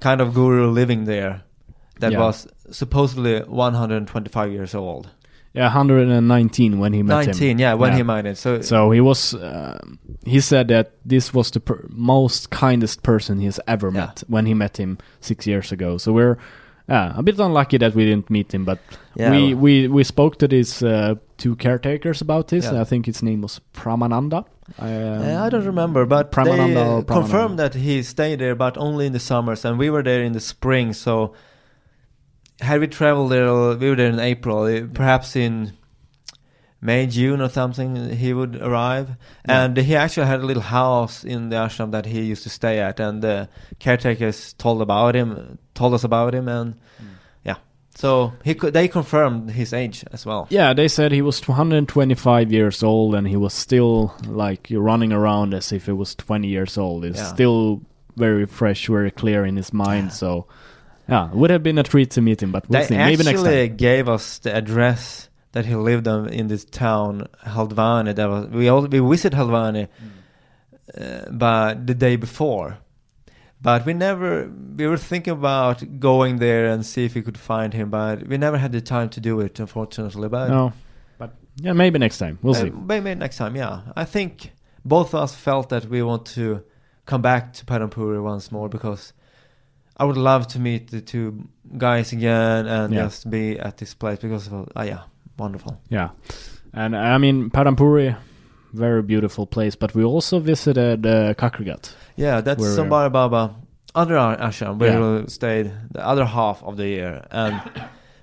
kind 0.00 0.20
of 0.20 0.34
guru 0.34 0.70
living 0.70 1.04
there 1.04 1.42
that 2.00 2.12
Yeah. 2.12 2.20
was 2.20 2.46
supposedly 2.70 3.40
125 3.40 4.52
years 4.52 4.74
old. 4.74 5.08
Yeah, 5.54 5.64
119 5.64 6.78
when 6.78 6.92
he 6.94 7.02
met 7.02 7.26
19, 7.26 7.50
him. 7.50 7.58
yeah, 7.58 7.74
when 7.74 7.92
he 7.92 8.02
met 8.02 8.24
it. 8.26 8.38
So, 8.38 8.62
So 8.62 8.90
he 8.90 9.00
was. 9.02 9.34
Uh, 9.34 9.78
he 10.24 10.40
said 10.40 10.68
that 10.68 10.92
this 11.04 11.34
was 11.34 11.50
the 11.50 11.60
per- 11.60 11.84
most 11.90 12.48
kindest 12.50 13.02
person 13.02 13.38
he's 13.38 13.60
ever 13.66 13.88
Yeah. 13.88 14.00
met 14.06 14.22
when 14.28 14.46
he 14.46 14.54
met 14.54 14.78
him 14.78 14.96
six 15.20 15.46
years 15.46 15.70
ago. 15.72 15.98
So 15.98 16.12
we're 16.12 16.36
yeah, 16.88 17.12
a 17.18 17.22
bit 17.22 17.38
unlucky 17.38 17.78
that 17.78 17.94
we 17.94 18.04
didn't 18.04 18.30
meet 18.30 18.52
him, 18.54 18.64
but 18.64 18.78
Yeah, 19.14 19.30
we, 19.30 19.54
we 19.54 19.88
we 19.88 20.04
spoke 20.04 20.36
to 20.38 20.48
these 20.48 20.82
uh, 20.82 21.14
two 21.36 21.54
caretakers 21.56 22.22
about 22.22 22.48
this. 22.48 22.64
Yeah. 22.64 22.80
I 22.80 22.84
think 22.84 23.06
his 23.06 23.22
name 23.22 23.42
was 23.42 23.60
Pramananda. 23.74 24.44
Um, 24.78 25.44
I 25.44 25.50
don't 25.50 25.66
remember, 25.66 26.06
but 26.06 26.32
Pramananda 26.32 26.74
they 26.74 26.74
Pramananda. 26.74 27.06
confirmed 27.06 27.58
that 27.58 27.74
he 27.74 28.02
stayed 28.02 28.38
there, 28.38 28.54
but 28.54 28.76
only 28.78 29.04
in 29.06 29.12
the 29.12 29.20
summers, 29.20 29.64
and 29.66 29.78
we 29.78 29.90
were 29.90 30.02
there 30.02 30.22
in 30.24 30.32
the 30.32 30.40
spring. 30.40 30.92
So, 30.94 31.34
had 32.62 32.80
we 32.80 32.86
traveled 32.88 33.30
there, 33.32 33.46
we 33.76 33.88
were 33.90 33.96
there 33.96 34.08
in 34.10 34.18
April. 34.20 34.64
eh, 34.66 34.82
Perhaps 34.92 35.36
in 35.36 35.72
May, 36.80 37.06
June, 37.06 37.40
or 37.40 37.48
something, 37.48 38.10
he 38.16 38.32
would 38.32 38.56
arrive. 38.56 39.10
Yeah. 39.46 39.64
And 39.64 39.76
he 39.76 39.94
actually 39.94 40.26
had 40.26 40.40
a 40.40 40.46
little 40.46 40.62
house 40.64 41.22
in 41.24 41.48
the 41.50 41.56
ashram 41.56 41.92
that 41.92 42.06
he 42.06 42.22
used 42.22 42.42
to 42.42 42.50
stay 42.50 42.80
at, 42.80 42.98
and 42.98 43.22
the 43.22 43.48
caretakers 43.78 44.52
told 44.54 44.82
about 44.82 45.14
him, 45.14 45.58
told 45.74 45.94
us 45.94 46.02
about 46.04 46.34
him, 46.34 46.48
and 46.48 46.74
yeah. 47.44 47.56
So 47.94 48.32
he 48.42 48.54
could, 48.56 48.72
they 48.74 48.88
confirmed 48.88 49.50
his 49.52 49.72
age 49.72 50.04
as 50.12 50.26
well. 50.26 50.48
Yeah, 50.50 50.72
they 50.74 50.88
said 50.88 51.12
he 51.12 51.22
was 51.22 51.40
125 51.46 52.50
years 52.50 52.82
old 52.82 53.14
and 53.14 53.28
he 53.28 53.36
was 53.36 53.52
still 53.54 54.14
like 54.26 54.66
running 54.72 55.12
around 55.12 55.54
as 55.54 55.70
if 55.72 55.86
he 55.86 55.92
was 55.92 56.14
20 56.16 56.48
years 56.48 56.76
old. 56.78 57.04
It's 57.04 57.18
Yeah. 57.20 57.26
still 57.26 57.82
very 58.16 58.46
fresh, 58.46 58.88
very 58.88 59.10
clear 59.10 59.44
in 59.44 59.56
his 59.56 59.72
mind. 59.72 60.12
So, 60.12 60.46
yeah, 61.08 61.30
it 61.30 61.34
would 61.34 61.50
have 61.50 61.62
been 61.62 61.78
a 61.78 61.82
treat 61.82 62.12
to 62.12 62.22
meet 62.22 62.42
him, 62.42 62.52
but 62.52 62.68
we'll 62.68 62.80
they 62.80 62.86
see. 62.86 62.96
Maybe 62.96 63.24
next 63.24 63.40
time. 63.40 63.46
actually 63.46 63.68
gave 63.68 64.08
us 64.08 64.38
the 64.38 64.54
address 64.54 65.28
that 65.52 65.66
he 65.66 65.74
lived 65.74 66.08
on 66.08 66.28
in 66.28 66.48
this 66.48 66.64
town, 66.64 67.28
Haldwani. 67.44 68.14
That 68.14 68.28
was 68.28 68.46
we 68.48 68.68
all 68.68 68.86
we 68.86 69.00
visited 69.00 69.36
Haldwani, 69.36 69.88
uh, 70.96 71.30
but 71.30 71.86
the 71.86 71.94
day 71.94 72.16
before, 72.16 72.78
but 73.60 73.84
we 73.84 73.94
never 73.94 74.50
we 74.76 74.86
were 74.86 74.96
thinking 74.96 75.32
about 75.32 76.00
going 76.00 76.38
there 76.38 76.66
and 76.66 76.86
see 76.86 77.04
if 77.04 77.14
we 77.14 77.22
could 77.22 77.38
find 77.38 77.74
him, 77.74 77.90
but 77.90 78.26
we 78.26 78.38
never 78.38 78.56
had 78.56 78.72
the 78.72 78.80
time 78.80 79.08
to 79.10 79.20
do 79.20 79.40
it, 79.40 79.58
unfortunately. 79.58 80.28
But 80.28 80.48
No, 80.48 80.72
but 81.18 81.34
yeah, 81.56 81.72
maybe 81.72 81.98
next 81.98 82.18
time. 82.18 82.38
We'll 82.42 82.56
uh, 82.56 82.60
see. 82.60 82.70
maybe 82.70 83.14
next 83.14 83.38
time. 83.38 83.56
Yeah, 83.56 83.82
I 83.96 84.04
think 84.04 84.52
both 84.84 85.14
of 85.14 85.22
us 85.22 85.34
felt 85.34 85.68
that 85.70 85.86
we 85.86 86.02
want 86.02 86.26
to 86.26 86.62
come 87.06 87.22
back 87.22 87.52
to 87.54 87.64
Padampuri 87.64 88.22
once 88.22 88.52
more 88.52 88.68
because. 88.68 89.12
I 89.96 90.04
would 90.04 90.16
love 90.16 90.46
to 90.48 90.58
meet 90.58 90.90
the 90.90 91.00
two 91.00 91.48
guys 91.78 92.12
again 92.12 92.66
and 92.66 92.92
Yeah. 92.94 93.04
just 93.04 93.30
be 93.30 93.58
at 93.58 93.76
this 93.76 93.94
place 93.94 94.18
because 94.18 94.46
of, 94.52 94.68
oh 94.76 94.82
yeah, 94.82 95.00
wonderful. 95.38 95.80
Yeah, 95.90 96.10
and 96.72 96.96
I 96.96 97.18
mean 97.18 97.50
Padampuri, 97.50 98.16
very 98.72 99.02
beautiful 99.02 99.46
place. 99.46 99.76
But 99.76 99.94
we 99.94 100.04
also 100.04 100.38
visited 100.40 101.06
uh, 101.06 101.34
Kakrighat. 101.34 101.94
Yeah, 102.16 102.40
that's 102.42 102.62
Sambar 102.64 103.10
Baba, 103.12 103.54
other 103.94 104.16
ashram 104.16 104.78
where 104.78 104.98
Yeah. 104.98 105.20
we 105.22 105.28
stayed 105.28 105.70
the 105.92 106.06
other 106.06 106.24
half 106.24 106.62
of 106.64 106.76
the 106.76 106.86
year, 106.86 107.26
and 107.30 107.60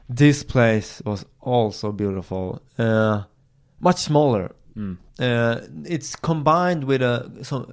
this 0.09 0.43
place 0.43 1.01
was 1.05 1.25
also 1.41 1.91
beautiful. 1.91 2.61
Uh, 2.77 3.23
much 3.79 3.97
smaller. 3.97 4.51
Mm. 4.75 4.97
Uh, 5.19 5.61
it's 5.85 6.15
combined 6.15 6.83
with 6.85 7.01
a 7.01 7.29
some 7.43 7.65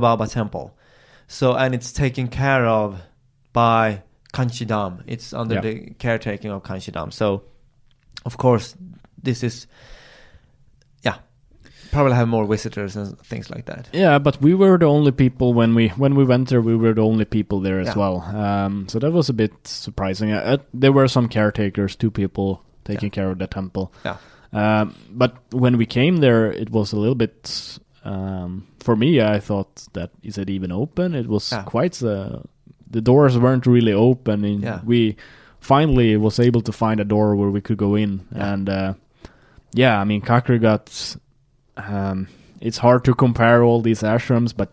Baba 0.00 0.26
temple, 0.26 0.70
so 1.28 1.54
and 1.56 1.74
it's 1.74 1.92
taken 1.92 2.28
care 2.28 2.66
of 2.66 3.00
by 3.52 4.02
Kainchi 4.32 4.66
Dham. 4.66 5.02
It's 5.06 5.32
under 5.32 5.54
Yeah. 5.56 5.60
the 5.62 5.94
caretaking 5.98 6.50
of 6.50 6.62
Kainchi 6.62 6.92
Dham. 6.92 7.12
So, 7.12 7.42
of 8.24 8.36
course, 8.36 8.76
this 9.22 9.42
is 9.42 9.66
yeah, 11.02 11.16
probably 11.90 12.14
have 12.14 12.28
more 12.28 12.46
visitors 12.46 12.96
and 12.96 13.18
things 13.20 13.50
like 13.50 13.64
that. 13.66 13.88
Yeah, 13.92 14.18
but 14.18 14.40
we 14.42 14.54
were 14.54 14.76
the 14.78 14.86
only 14.86 15.12
people 15.12 15.54
when 15.54 15.74
we 15.74 15.88
when 15.96 16.14
we 16.14 16.24
went 16.24 16.48
there. 16.48 16.60
We 16.60 16.76
were 16.76 16.94
the 16.94 17.02
only 17.04 17.24
people 17.24 17.60
there 17.60 17.80
as 17.80 17.88
Yeah. 17.88 17.96
well. 17.96 18.20
Um, 18.22 18.86
so 18.88 18.98
that 18.98 19.12
was 19.12 19.28
a 19.28 19.32
bit 19.34 19.52
surprising. 19.64 20.32
Uh, 20.32 20.40
uh, 20.44 20.56
there 20.74 20.92
were 20.92 21.08
some 21.08 21.28
caretakers, 21.28 21.96
two 21.96 22.10
people 22.10 22.62
taking 22.84 23.10
care 23.10 23.30
of 23.30 23.38
the 23.38 23.46
temple. 23.46 23.92
Yeah. 24.04 24.16
Um, 24.52 24.94
but 25.10 25.34
when 25.50 25.76
we 25.76 25.86
came 25.86 26.18
there, 26.18 26.52
it 26.52 26.70
was 26.70 26.92
a 26.92 26.96
little 26.96 27.16
bit. 27.16 27.78
Um, 28.06 28.66
for 28.80 28.96
me, 28.96 29.20
I 29.20 29.40
thought 29.40 29.86
that 29.92 30.10
is 30.22 30.38
it 30.38 30.48
even 30.50 30.70
open? 30.72 31.14
It 31.14 31.26
was 31.26 31.50
Yeah. 31.52 31.62
quite. 31.64 32.02
Uh, 32.02 32.38
the 32.90 33.00
doors 33.00 33.36
weren't 33.36 33.66
really 33.66 33.92
open, 33.92 34.44
and 34.44 34.62
Yeah. 34.62 34.80
we 34.84 35.16
finally 35.60 36.16
was 36.16 36.38
able 36.38 36.60
to 36.62 36.72
find 36.72 37.00
a 37.00 37.04
door 37.04 37.34
where 37.36 37.50
we 37.50 37.60
could 37.60 37.78
go 37.78 37.96
in. 37.96 38.20
Yeah. 38.34 38.52
And 38.52 38.68
uh, 38.68 38.94
yeah, 39.74 40.00
I 40.00 40.04
mean, 40.04 40.22
Kakrighat. 40.22 41.16
Um, 41.76 42.28
it's 42.60 42.78
hard 42.78 43.04
to 43.04 43.14
compare 43.14 43.62
all 43.62 43.82
these 43.82 44.02
ashrams, 44.06 44.52
but 44.56 44.68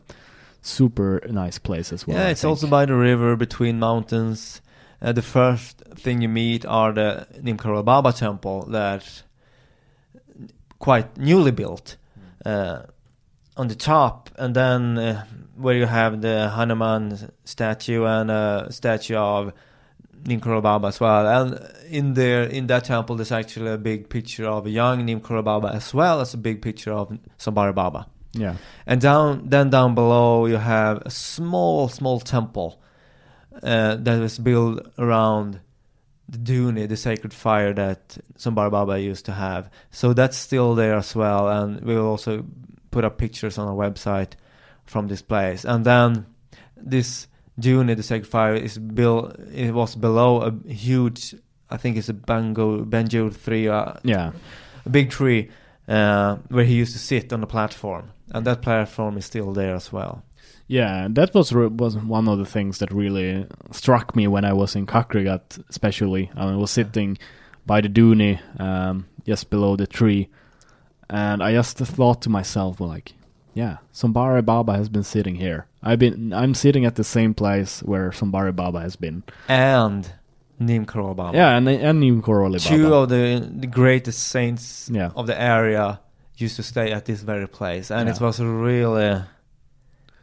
super 0.62 1.22
nice 1.30 1.60
place 1.60 1.92
as 1.94 2.08
well. 2.08 2.18
yeah, 2.18 2.28
I 2.28 2.32
it's 2.32 2.42
think. 2.42 2.50
also 2.50 2.68
by 2.68 2.86
the 2.86 2.94
river 2.96 3.36
between 3.36 3.80
mountains. 3.80 4.62
Uh, 5.02 5.12
the 5.12 5.22
first 5.22 5.84
thing 5.98 6.22
you 6.22 6.30
meet 6.30 6.66
are 6.66 6.94
the 6.94 7.28
Nimkara 7.42 7.84
Baba 7.84 8.14
temple 8.14 8.66
that 8.72 9.24
quite 10.80 11.18
newly 11.18 11.52
built 11.52 11.98
uh, 12.46 12.84
on 13.56 13.68
the 13.68 13.76
top, 13.76 14.30
and 14.38 14.56
then 14.56 14.98
uh, 14.98 15.26
where 15.56 15.76
you 15.76 15.86
have 15.86 16.22
the 16.22 16.50
Hanuman 16.50 17.32
statue 17.46 18.06
and 18.06 18.32
a 18.32 18.68
statue 18.72 19.16
of 19.16 19.54
Nimkara 20.24 20.62
Baba 20.62 20.88
as 20.88 21.00
well. 21.00 21.28
And 21.28 21.60
in 21.90 22.14
there, 22.14 22.44
in 22.44 22.68
that 22.68 22.86
temple, 22.86 23.16
there's 23.16 23.32
actually 23.32 23.72
a 23.72 23.78
big 23.78 24.10
picture 24.10 24.46
of 24.46 24.66
a 24.66 24.70
young 24.70 25.06
Nimkara 25.06 25.44
Baba 25.44 25.70
as 25.70 25.94
well 25.94 26.22
as 26.22 26.34
a 26.34 26.38
big 26.38 26.62
picture 26.62 26.92
of 26.92 27.18
Sambhara 27.38 27.74
Baba. 27.74 28.08
yeah, 28.32 28.56
And 28.88 29.02
down, 29.02 29.50
then 29.50 29.70
down 29.70 29.96
below, 29.96 30.46
you 30.46 30.58
have 30.58 31.02
a 31.06 31.12
small, 31.12 31.90
small 31.90 32.20
temple 32.20 32.82
uh, 33.62 33.96
that 33.98 34.20
was 34.20 34.40
built 34.40 34.80
around 34.98 35.60
the 36.30 36.38
Duni, 36.38 36.88
the 36.88 36.98
sacred 36.98 37.34
fire 37.34 37.74
that 37.74 38.18
Sambhara 38.38 38.72
Baba 38.72 39.00
used 39.00 39.26
to 39.26 39.34
have. 39.34 39.70
So 39.92 40.14
that's 40.14 40.38
still 40.38 40.74
there 40.74 40.96
as 40.96 41.16
well, 41.16 41.50
and 41.50 41.82
we 41.82 41.96
will 41.96 42.08
also 42.08 42.46
put 42.94 43.04
up 43.04 43.18
pictures 43.18 43.58
on 43.58 43.68
our 43.68 43.76
website 43.76 44.34
from 44.86 45.08
this 45.08 45.22
place. 45.22 45.66
And 45.66 45.84
then 45.86 46.26
this 46.78 47.28
Duni, 47.60 47.96
the 47.96 48.04
sacred 48.04 48.30
fire, 48.30 48.56
is 48.56 48.78
built. 48.78 49.38
It 49.54 49.74
was 49.74 49.96
below 49.96 50.42
a 50.42 50.52
huge, 50.72 51.36
I 51.70 51.78
think 51.78 51.98
it's 51.98 52.10
a 52.10 52.14
bango, 52.14 52.84
banjo 52.86 53.30
tree, 53.30 53.68
uh, 53.68 53.94
yeah, 54.04 54.32
a 54.86 54.90
big 54.90 55.10
tree 55.12 55.50
uh, 55.88 56.38
where 56.50 56.66
he 56.66 56.76
used 56.76 56.94
to 56.94 57.00
sit 57.00 57.32
on 57.34 57.42
the 57.42 57.48
platform, 57.48 58.12
and 58.34 58.46
that 58.46 58.62
platform 58.62 59.18
is 59.18 59.26
still 59.26 59.54
there 59.54 59.76
as 59.76 59.92
well. 59.92 60.24
yeah. 60.68 61.08
That 61.12 61.34
was 61.34 61.54
re- 61.54 61.68
was 61.68 61.96
one 61.98 62.28
of 62.28 62.38
the 62.40 62.46
things 62.46 62.80
that 62.80 62.92
really 62.92 63.46
struck 63.72 64.16
me 64.16 64.28
when 64.28 64.46
I 64.46 64.54
was 64.54 64.76
in 64.76 64.86
Kakrighat, 64.86 65.64
especially. 65.70 66.32
I 66.36 66.56
was 66.56 66.72
sitting 66.72 67.18
by 67.66 67.82
the 67.82 67.90
duni, 67.90 68.40
um, 68.60 69.06
just 69.26 69.50
below 69.50 69.76
the 69.76 69.88
tree, 69.88 70.30
and 71.14 71.44
I 71.44 71.54
just 71.54 71.78
thought 71.78 72.22
to 72.24 72.30
myself, 72.30 72.80
well, 72.80 72.90
like, 72.90 73.14
yeah, 73.54 73.78
Sombari 73.94 74.44
Baba 74.44 74.74
has 74.74 74.90
been 74.90 75.04
sitting 75.04 75.36
here. 75.36 75.68
I've 75.84 76.00
been, 76.00 76.34
I'm 76.34 76.54
sitting 76.56 76.86
at 76.86 76.96
the 76.96 77.04
same 77.04 77.34
place 77.34 77.84
where 77.84 78.10
Sombari 78.12 78.54
Baba 78.56 78.80
has 78.82 78.96
been. 78.96 79.22
And 79.48 80.10
Neem 80.60 80.86
Baba. 80.86 81.32
Yeah, 81.34 81.58
and 81.58 81.68
and 81.70 82.00
Neem 82.00 82.22
Karoli 82.22 82.60
two 82.60 82.94
of 82.94 83.10
the 83.10 83.48
the 83.60 83.68
greatest 83.68 84.20
saints 84.36 84.90
Yeah. 84.92 85.12
of 85.16 85.28
the 85.28 85.36
area 85.40 86.00
used 86.38 86.56
to 86.56 86.64
stay 86.64 86.92
at 86.92 87.06
this 87.06 87.22
very 87.22 87.48
place, 87.48 87.92
and 87.92 88.10
it 88.10 88.20
was 88.20 88.40
a 88.40 88.46
really 88.48 89.22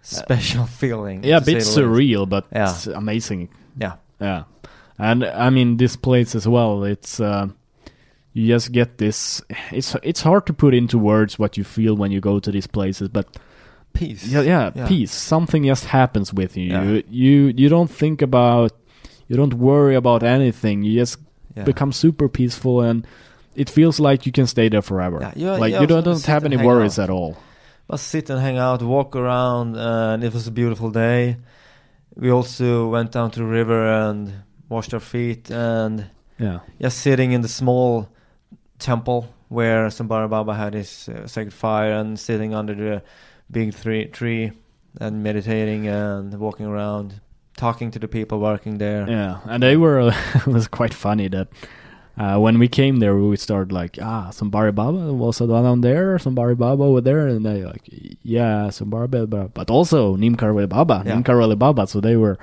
special 0.02 0.66
feeling. 0.66 1.22
yeah, 1.24 1.36
a 1.36 1.40
bit 1.40 1.46
the 1.46 1.54
least. 1.54 1.76
surreal, 1.78 2.26
but 2.28 2.44
Yeah. 2.52 2.74
amazing. 2.94 3.48
Yeah, 3.80 3.92
Yeah, 4.20 4.44
and 4.98 5.24
I 5.24 5.50
mean 5.50 5.76
this 5.76 5.96
place 5.96 6.34
as 6.34 6.46
well. 6.48 6.84
It's 6.84 7.20
uh, 7.20 7.48
you 8.32 8.46
just 8.48 8.72
get 8.72 8.98
this. 8.98 9.42
It's 9.72 9.96
it's 10.02 10.22
hard 10.22 10.46
to 10.46 10.52
put 10.52 10.74
into 10.74 10.98
words 10.98 11.38
what 11.38 11.56
you 11.56 11.64
feel 11.64 11.96
when 11.96 12.10
you 12.12 12.20
go 12.20 12.38
to 12.40 12.50
these 12.50 12.66
places, 12.66 13.08
but 13.08 13.26
peace. 13.92 14.26
yeah, 14.26 14.42
yeah, 14.42 14.70
Yeah. 14.74 14.86
peace. 14.88 15.12
Something 15.12 15.64
just 15.64 15.84
happens 15.86 16.32
with 16.32 16.56
you. 16.56 16.70
Yeah. 16.70 16.82
You 16.84 17.02
you 17.10 17.54
you 17.56 17.68
don't 17.68 17.90
think 17.90 18.22
about, 18.22 18.72
you 19.28 19.36
don't 19.36 19.54
worry 19.54 19.96
about 19.96 20.22
anything. 20.22 20.82
You 20.82 21.00
just 21.00 21.18
become 21.64 21.92
super 21.92 22.28
peaceful, 22.28 22.80
and 22.80 23.06
it 23.56 23.68
feels 23.68 23.98
like 24.00 24.24
you 24.26 24.32
can 24.32 24.46
stay 24.46 24.68
there 24.70 24.82
forever. 24.82 25.32
Yeah, 25.36 25.56
like 25.56 25.74
you 25.80 25.86
don't, 25.86 26.04
don't 26.04 26.24
have 26.26 26.44
any 26.44 26.56
worries 26.56 26.98
out. 26.98 27.04
at 27.04 27.10
all. 27.10 27.36
Let's 27.88 28.02
sit 28.04 28.30
and 28.30 28.40
hang 28.40 28.56
out, 28.56 28.80
walk 28.82 29.16
around, 29.16 29.76
and 29.76 30.22
it 30.24 30.32
was 30.32 30.46
a 30.46 30.50
beautiful 30.52 30.90
day. 30.90 31.36
we 32.16 32.30
also 32.30 32.88
went 32.88 33.12
down 33.12 33.30
to 33.30 33.38
the 33.40 33.44
river 33.46 33.86
and 33.86 34.32
washed 34.68 34.92
our 34.94 35.00
feet 35.00 35.50
and 35.50 36.06
Yeah. 36.38 36.58
just 36.80 36.98
sitting 36.98 37.32
in 37.32 37.40
the 37.42 37.48
small 37.48 38.08
temple 38.80 39.28
where 39.48 39.86
Sambara 39.88 40.28
Baba 40.28 40.54
had 40.54 40.74
his 40.74 41.08
uh, 41.08 41.26
sacred 41.26 41.52
fire 41.52 41.92
and 41.92 42.18
sitting 42.18 42.54
under 42.54 42.74
the 42.74 43.02
big 43.50 43.74
tree, 43.74 44.06
tree 44.06 44.52
and 45.00 45.22
meditating 45.22 45.86
and 45.88 46.34
walking 46.38 46.66
around, 46.66 47.20
talking 47.56 47.90
to 47.92 47.98
the 47.98 48.08
people 48.08 48.40
working 48.40 48.78
there. 48.78 49.08
Yeah, 49.08 49.38
and 49.44 49.62
they 49.62 49.76
were 49.76 50.12
it 50.34 50.46
was 50.46 50.68
quite 50.68 50.94
funny 50.94 51.28
that 51.28 51.48
uh, 52.18 52.38
when 52.38 52.58
we 52.58 52.68
came 52.68 52.98
there, 52.98 53.16
we 53.16 53.36
started 53.36 53.72
like, 53.72 53.98
ah, 54.02 54.28
Sombari 54.30 54.74
Baba 54.74 55.12
was 55.12 55.38
the 55.38 55.46
one 55.46 55.64
down 55.64 55.80
there, 55.80 56.16
Sombari 56.18 56.56
Baba 56.56 56.82
over 56.82 57.00
there, 57.00 57.26
and 57.26 57.44
they 57.46 57.64
like, 57.64 57.88
yeah, 58.22 58.68
Sombari 58.68 59.10
Baba, 59.10 59.48
but 59.54 59.70
also 59.70 60.16
Neem 60.16 60.36
Karwali 60.36 60.68
Baba, 60.68 61.02
Yeah. 61.06 61.14
Neem 61.20 61.58
Baba. 61.58 61.86
So 61.86 62.00
they 62.00 62.16
were, 62.16 62.38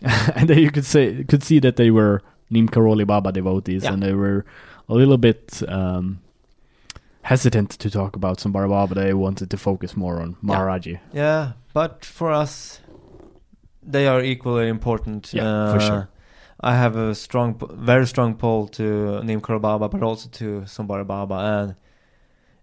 and 0.02 0.48
then 0.48 0.58
you 0.58 0.70
could 0.70 0.84
say 0.86 1.24
could 1.24 1.42
see 1.42 1.58
that 1.60 1.76
they 1.76 1.90
were 1.90 2.22
Neem 2.50 2.68
Karwali 2.68 3.06
Baba 3.06 3.30
devotees, 3.32 3.84
Yeah. 3.84 3.92
and 3.92 4.02
they 4.02 4.14
were 4.14 4.44
a 4.88 4.94
little 4.94 5.18
bit. 5.18 5.62
Um, 5.68 6.20
hesitant 7.28 7.70
to 7.70 7.90
talk 7.90 8.16
about 8.16 8.38
Sombari 8.38 8.68
Baba 8.70 9.06
I 9.06 9.12
wanted 9.12 9.50
to 9.50 9.58
focus 9.58 9.94
more 9.96 10.18
on 10.20 10.36
Maharaji 10.42 10.98
Yeah, 11.12 11.52
but 11.74 12.02
for 12.04 12.32
us, 12.32 12.80
they 13.82 14.06
are 14.06 14.22
equally 14.22 14.68
important. 14.68 15.34
Yeah, 15.34 15.72
for 15.74 15.80
sure. 15.80 16.08
I 16.60 16.74
have 16.74 16.96
a 16.96 17.14
strong, 17.14 17.60
very 17.74 18.06
strong 18.06 18.34
pull 18.34 18.66
to 18.68 19.22
Neem 19.22 19.40
Karwali 19.40 19.60
Baba, 19.60 19.88
but 19.88 20.02
also 20.02 20.28
to 20.30 20.62
Sambara 20.62 21.06
Baba, 21.06 21.34
and 21.34 21.74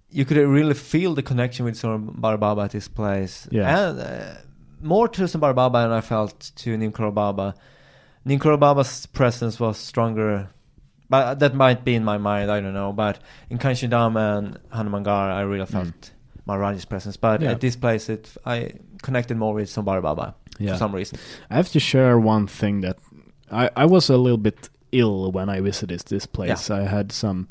you 0.09 0.25
could 0.25 0.37
really 0.37 0.73
feel 0.73 1.13
the 1.13 1.23
connection 1.23 1.63
with 1.65 1.75
Sambara 1.75 2.39
Baba 2.39 2.63
at 2.63 2.71
this 2.71 2.87
place. 2.87 3.47
Yeah. 3.51 3.89
and 3.89 3.99
uh, 3.99 4.33
more 4.81 5.07
to 5.07 5.21
Sambara 5.23 5.55
Baba 5.55 5.83
than 5.83 5.91
I 5.91 6.01
felt 6.01 6.51
to 6.55 6.75
Neem 6.75 6.91
Karwali 6.91 7.13
Baba. 7.13 7.55
Neem 8.25 8.39
Karwali 8.39 8.59
Baba's 8.59 9.05
presence 9.05 9.59
was 9.59 9.77
stronger. 9.77 10.49
But 11.09 11.39
that 11.39 11.53
might 11.53 11.83
be 11.85 11.93
in 11.95 12.03
my 12.03 12.17
mind, 12.17 12.49
I 12.51 12.59
don't 12.61 12.73
know. 12.73 12.91
But 12.93 13.19
in 13.49 13.57
Kainchi 13.59 13.87
Dham 13.89 14.15
and 14.17 14.57
Hanumangarh, 14.73 15.33
I 15.33 15.41
really 15.41 15.65
felt 15.65 16.11
Maharaji's 16.47 16.85
presence. 16.85 17.17
But 17.17 17.41
Mm. 17.41 17.43
Yeah. 17.43 17.51
at 17.51 17.61
this 17.61 17.75
place, 17.75 18.09
it 18.09 18.35
I 18.45 18.71
connected 19.01 19.37
more 19.37 19.53
with 19.53 19.69
Sambara 19.69 20.01
Baba 20.01 20.33
yeah 20.59 20.71
for 20.73 20.77
some 20.79 20.95
reason. 20.95 21.19
I 21.49 21.55
have 21.55 21.69
to 21.71 21.79
share 21.79 22.17
one 22.19 22.47
thing 22.47 22.81
that 22.81 22.97
I, 23.51 23.69
I 23.75 23.85
was 23.85 24.09
a 24.09 24.17
little 24.17 24.37
bit 24.39 24.69
ill 24.91 25.31
when 25.31 25.49
I 25.49 25.61
visited 25.61 25.99
this 26.07 26.25
place. 26.25 26.69
I 26.71 26.83
had 26.87 27.11
some, 27.11 27.47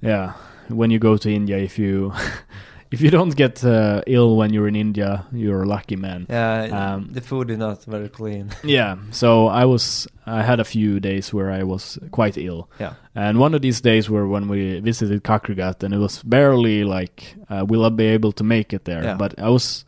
yeah. 0.00 0.32
When 0.68 0.90
you 0.90 0.98
go 0.98 1.16
to 1.16 1.30
India, 1.30 1.58
if 1.58 1.78
you 1.78 2.12
if 2.90 3.00
you 3.00 3.10
don't 3.10 3.34
get 3.36 3.64
uh, 3.64 4.00
ill 4.06 4.36
when 4.36 4.52
you're 4.52 4.68
in 4.68 4.76
India, 4.76 5.24
you're 5.32 5.62
a 5.62 5.66
lucky 5.66 5.96
man. 5.96 6.26
Yeah, 6.28 6.68
Um, 6.94 7.08
the 7.12 7.20
food 7.20 7.50
is 7.50 7.58
not 7.58 7.84
very 7.84 8.08
clean. 8.08 8.50
Yeah. 8.64 8.96
So 9.10 9.48
I 9.48 9.64
was 9.64 10.08
I 10.26 10.42
had 10.42 10.60
a 10.60 10.64
few 10.64 11.00
days 11.00 11.32
where 11.34 11.50
I 11.60 11.62
was 11.64 11.98
quite 12.10 12.36
ill, 12.38 12.68
yeah, 12.80 12.94
and 13.14 13.38
one 13.38 13.54
of 13.56 13.60
these 13.62 13.80
days 13.80 14.08
were 14.10 14.26
when 14.28 14.48
we 14.48 14.80
visited 14.80 15.22
Kakrighat, 15.22 15.82
and 15.82 15.94
it 15.94 15.98
was 15.98 16.22
barely 16.24 16.84
like 16.84 17.34
uh, 17.50 17.64
will 17.68 17.84
I 17.84 17.90
be 17.90 18.06
able 18.14 18.32
to 18.32 18.44
make 18.44 18.72
it 18.76 18.84
there? 18.84 19.02
Yeah. 19.04 19.16
But 19.18 19.34
I 19.38 19.48
was. 19.50 19.84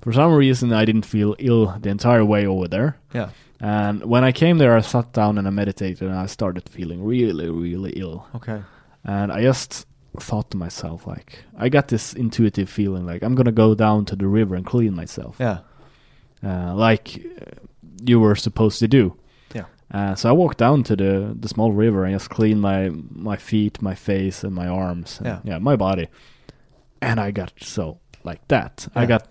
For 0.00 0.12
some 0.12 0.32
reason, 0.32 0.72
I 0.72 0.84
didn't 0.84 1.06
feel 1.06 1.34
ill 1.40 1.74
the 1.82 1.88
entire 1.90 2.24
way 2.24 2.46
over 2.46 2.68
there. 2.68 2.94
yeah, 3.14 3.30
And 3.60 4.04
when 4.04 4.22
I 4.28 4.32
came 4.32 4.58
there, 4.58 4.76
I 4.78 4.80
sat 4.82 5.12
down 5.12 5.38
and 5.38 5.46
I 5.48 5.50
meditated, 5.50 6.02
and 6.08 6.16
I 6.24 6.26
started 6.26 6.68
feeling 6.68 7.02
really, 7.04 7.50
really 7.50 7.90
ill. 7.96 8.22
okay, 8.36 8.62
And 9.04 9.32
I 9.32 9.42
just 9.42 9.86
thought 10.22 10.50
to 10.50 10.56
myself, 10.56 11.06
like, 11.06 11.44
I 11.56 11.68
got 11.68 11.88
this 11.88 12.12
intuitive 12.14 12.68
feeling, 12.68 13.06
like 13.06 13.22
I'm 13.22 13.34
gonna 13.34 13.52
go 13.52 13.74
down 13.74 14.04
to 14.06 14.16
the 14.16 14.26
river 14.26 14.54
and 14.54 14.64
clean 14.66 14.94
myself, 14.94 15.36
yeah, 15.40 15.58
uh, 16.44 16.74
like 16.74 17.20
you 18.04 18.20
were 18.20 18.36
supposed 18.36 18.78
to 18.78 18.88
do. 18.88 19.16
Yeah. 19.54 19.64
Uh, 19.92 20.14
so 20.14 20.28
I 20.28 20.32
walked 20.32 20.58
down 20.58 20.82
to 20.84 20.96
the 20.96 21.34
the 21.40 21.48
small 21.48 21.72
river 21.72 22.04
and 22.04 22.14
just 22.14 22.30
cleaned 22.30 22.60
my 22.60 22.90
my 23.10 23.36
feet, 23.36 23.80
my 23.82 23.94
face, 23.94 24.44
and 24.44 24.54
my 24.54 24.68
arms. 24.68 25.18
and, 25.18 25.26
Yeah. 25.26 25.40
yeah, 25.44 25.58
my 25.58 25.76
body. 25.76 26.08
And 27.00 27.20
I 27.20 27.30
got 27.32 27.52
so 27.60 27.98
like 28.24 28.40
that. 28.48 28.86
I 28.94 29.06
got, 29.06 29.28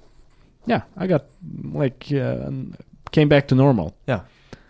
yeah, 0.66 0.82
I 0.96 1.08
got 1.08 1.26
like 1.74 2.08
uh, 2.14 2.50
came 3.12 3.28
back 3.30 3.48
to 3.48 3.56
normal 3.56 3.96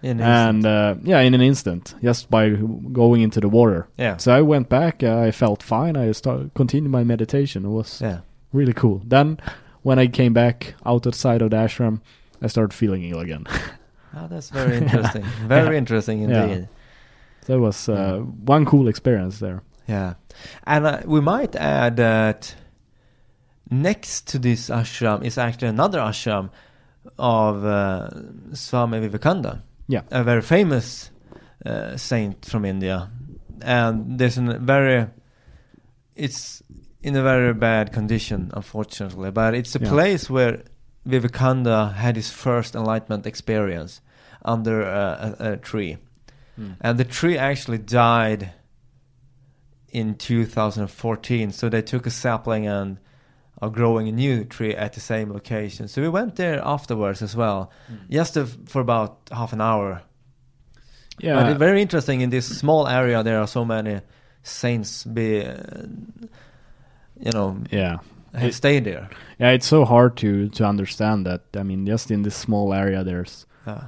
In 0.03 0.21
and 0.21 0.65
uh, 0.65 0.95
yeah, 1.01 1.21
in 1.21 1.33
an 1.33 1.41
instant, 1.41 1.95
just 2.03 2.29
by 2.29 2.49
going 2.91 3.21
into 3.21 3.39
the 3.39 3.49
water. 3.49 3.88
yeah, 3.97 4.17
So 4.17 4.31
I 4.31 4.41
went 4.41 4.69
back. 4.69 5.01
Uh, 5.03 5.17
I 5.27 5.31
felt 5.31 5.63
fine. 5.63 5.97
I 5.97 6.12
started 6.13 6.51
continued 6.53 6.91
my 6.91 7.03
meditation. 7.03 7.65
It 7.65 7.69
was 7.69 7.99
yeah, 8.01 8.19
really 8.53 8.73
cool. 8.73 9.01
Then, 9.03 9.39
when 9.81 9.97
I 9.97 10.07
came 10.07 10.33
back 10.33 10.75
outside 10.86 11.41
of 11.41 11.49
the 11.49 11.57
ashram, 11.57 12.01
I 12.43 12.47
started 12.47 12.73
feeling 12.75 13.03
ill 13.05 13.19
again. 13.19 13.45
oh, 14.15 14.27
that's 14.29 14.51
very 14.51 14.77
interesting. 14.77 15.23
Very 15.47 15.73
Yeah. 15.73 15.77
interesting 15.79 16.19
Yeah. 16.29 16.43
indeed. 16.45 16.67
so 17.47 17.55
it 17.55 17.60
was 17.60 17.89
uh, 17.89 17.93
Yeah. 17.93 18.17
one 18.45 18.65
cool 18.65 18.88
experience 18.88 19.39
there. 19.39 19.62
Yeah, 19.88 20.13
and 20.67 20.86
uh, 20.86 21.01
we 21.05 21.21
might 21.21 21.55
add 21.55 21.95
that 21.95 22.55
next 23.71 24.27
to 24.27 24.39
this 24.39 24.69
ashram 24.69 25.23
is 25.23 25.38
actually 25.38 25.69
another 25.69 25.99
ashram 25.99 26.49
of 27.17 27.65
uh, 27.65 28.10
Swami 28.53 28.99
Vivekananda. 28.99 29.63
Yeah. 29.88 30.02
a 30.12 30.23
very 30.23 30.41
famous 30.41 31.12
uh, 31.65 31.97
saint 31.97 32.45
from 32.45 32.65
India, 32.65 33.10
and 33.62 34.19
there's 34.19 34.38
a 34.38 34.41
very, 34.60 35.08
it's 36.15 36.62
in 37.02 37.15
a 37.15 37.23
very 37.23 37.54
bad 37.54 37.91
condition, 37.93 38.52
unfortunately, 38.54 39.32
but 39.32 39.54
it's 39.56 39.76
a 39.76 39.80
Yeah. 39.80 39.89
place 39.89 40.30
where 40.30 40.63
Vivekananda 41.06 41.93
had 41.95 42.15
his 42.15 42.30
first 42.30 42.76
enlightenment 42.76 43.26
experience 43.26 44.02
under 44.43 44.82
a, 44.82 45.36
a, 45.39 45.52
a 45.54 45.58
tree. 45.58 45.97
And 46.82 46.97
the 46.97 47.04
tree 47.06 47.38
actually 47.38 47.78
died 47.78 48.52
in 49.89 50.15
2014. 50.15 51.52
So 51.52 51.69
they 51.69 51.82
took 51.84 52.08
a 52.08 52.10
sapling 52.10 52.67
and 52.67 52.97
are 53.61 53.69
growing 53.71 54.07
a 54.07 54.11
new 54.11 54.43
tree 54.45 54.75
at 54.75 54.93
the 54.93 54.99
same 54.99 55.31
location. 55.33 55.87
So 55.87 56.01
we 56.01 56.09
went 56.09 56.35
there 56.35 56.61
afterwards 56.63 57.21
as 57.21 57.35
well, 57.35 57.71
just 58.09 58.33
to, 58.35 58.45
for 58.45 58.81
about 58.81 59.17
half 59.31 59.53
an 59.53 59.61
hour. 59.61 60.01
yeah, 61.19 61.35
But 61.35 61.49
it's 61.51 61.59
very 61.59 61.81
interesting 61.81 62.21
in 62.21 62.29
this 62.29 62.45
small 62.59 62.87
area. 62.87 63.23
There 63.23 63.39
are 63.39 63.47
so 63.47 63.65
many 63.65 64.01
saints 64.43 65.03
be, 65.05 65.43
uh, 65.45 65.55
you 67.19 67.31
know, 67.31 67.57
yeah, 67.71 67.97
have 68.33 68.49
It- 68.49 68.53
stayed 68.53 68.83
there. 68.85 69.09
yeah. 69.39 69.49
It's 69.53 69.65
so 69.67 69.85
hard 69.85 70.15
to 70.17 70.49
to 70.49 70.63
understand 70.65 71.25
that. 71.25 71.41
I 71.55 71.63
mean, 71.63 71.87
just 71.87 72.11
in 72.11 72.23
this 72.23 72.35
small 72.35 72.73
area, 72.73 73.03
there's 73.03 73.45
Yeah. 73.65 73.83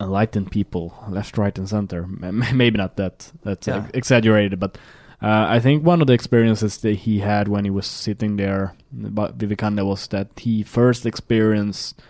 enlightened 0.00 0.50
people 0.50 0.92
left, 1.08 1.38
right, 1.38 1.58
and 1.58 1.68
center. 1.68 2.02
M- 2.22 2.44
Maybe 2.56 2.78
not 2.78 2.96
that 2.96 3.32
that's 3.44 3.66
Yeah. 3.68 3.78
ex- 3.78 3.90
exaggerated, 3.94 4.58
but 4.60 4.78
uh, 5.22 5.46
I 5.48 5.60
think 5.60 5.84
one 5.84 6.00
of 6.00 6.06
the 6.06 6.12
experiences 6.14 6.78
that 6.78 6.94
he 6.96 7.18
had 7.20 7.48
when 7.48 7.64
he 7.64 7.70
was 7.70 7.86
sitting 7.86 8.36
there, 8.36 8.74
but 8.92 9.34
Vivekananda, 9.34 9.84
was 9.84 10.06
that 10.08 10.28
he 10.36 10.62
first 10.62 11.04
experienced 11.06 12.00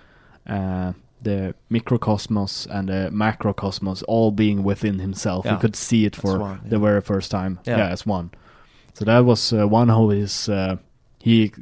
uh, 0.46 0.92
the 1.22 1.54
microcosmos 1.70 2.66
and 2.70 2.88
the 2.88 3.10
macrocosmos 3.12 4.02
all 4.08 4.30
being 4.30 4.62
within 4.62 4.98
himself. 5.00 5.44
Yeah. 5.44 5.56
He 5.56 5.60
could 5.60 5.76
see 5.76 6.04
it 6.04 6.16
for 6.16 6.38
one, 6.38 6.60
the 6.64 6.78
very 6.78 7.00
first 7.00 7.30
time. 7.30 7.58
Yeah. 7.66 7.78
Yeah, 7.78 7.88
as 7.88 8.06
one. 8.06 8.30
So 8.94 9.04
that 9.04 9.24
was 9.24 9.52
uh, 9.52 9.66
one 9.68 9.90
of 9.90 10.10
his. 10.10 10.48
Uh, 10.48 10.76
he 11.18 11.52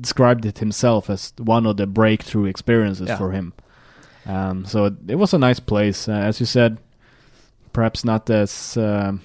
described 0.00 0.44
it 0.44 0.58
himself 0.58 1.08
as 1.08 1.32
one 1.38 1.66
of 1.66 1.76
the 1.76 1.86
breakthrough 1.86 2.46
experiences 2.46 3.08
Yeah. 3.08 3.16
for 3.18 3.30
him. 3.30 3.52
Um, 4.26 4.64
so 4.64 4.86
it, 4.86 4.94
it 5.08 5.14
was 5.16 5.34
a 5.34 5.38
nice 5.38 5.60
place, 5.60 6.08
uh, 6.08 6.12
as 6.12 6.40
you 6.40 6.46
said. 6.46 6.78
Perhaps 7.72 8.04
not 8.04 8.30
as, 8.30 8.76
um 8.76 9.20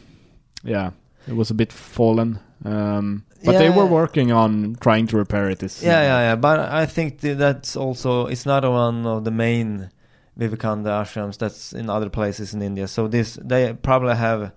yeah, 0.64 0.92
it 1.30 1.36
was 1.36 1.52
a 1.52 1.54
bit 1.54 1.72
fallen, 1.72 2.40
um, 2.66 3.24
but 3.46 3.58
they 3.58 3.70
were 3.70 3.86
working 3.86 4.32
on 4.32 4.76
trying 4.82 5.08
to 5.08 5.18
repair 5.18 5.50
it. 5.50 5.60
This 5.60 5.82
Yeah, 5.82 6.02
yeah, 6.02 6.20
yeah. 6.20 6.36
But 6.36 6.60
I 6.60 6.86
think 6.86 7.22
that's 7.22 7.76
also 7.76 8.26
it's 8.26 8.46
not 8.46 8.64
one 8.64 9.06
of 9.06 9.24
the 9.24 9.32
main 9.32 9.92
Vivekananda 10.36 10.90
ashrams 10.90 11.38
that's 11.38 11.72
in 11.72 11.90
other 11.90 12.10
places 12.10 12.54
in 12.54 12.62
India. 12.62 12.88
So 12.88 13.08
this 13.08 13.38
they 13.42 13.74
probably 13.74 14.16
have 14.16 14.52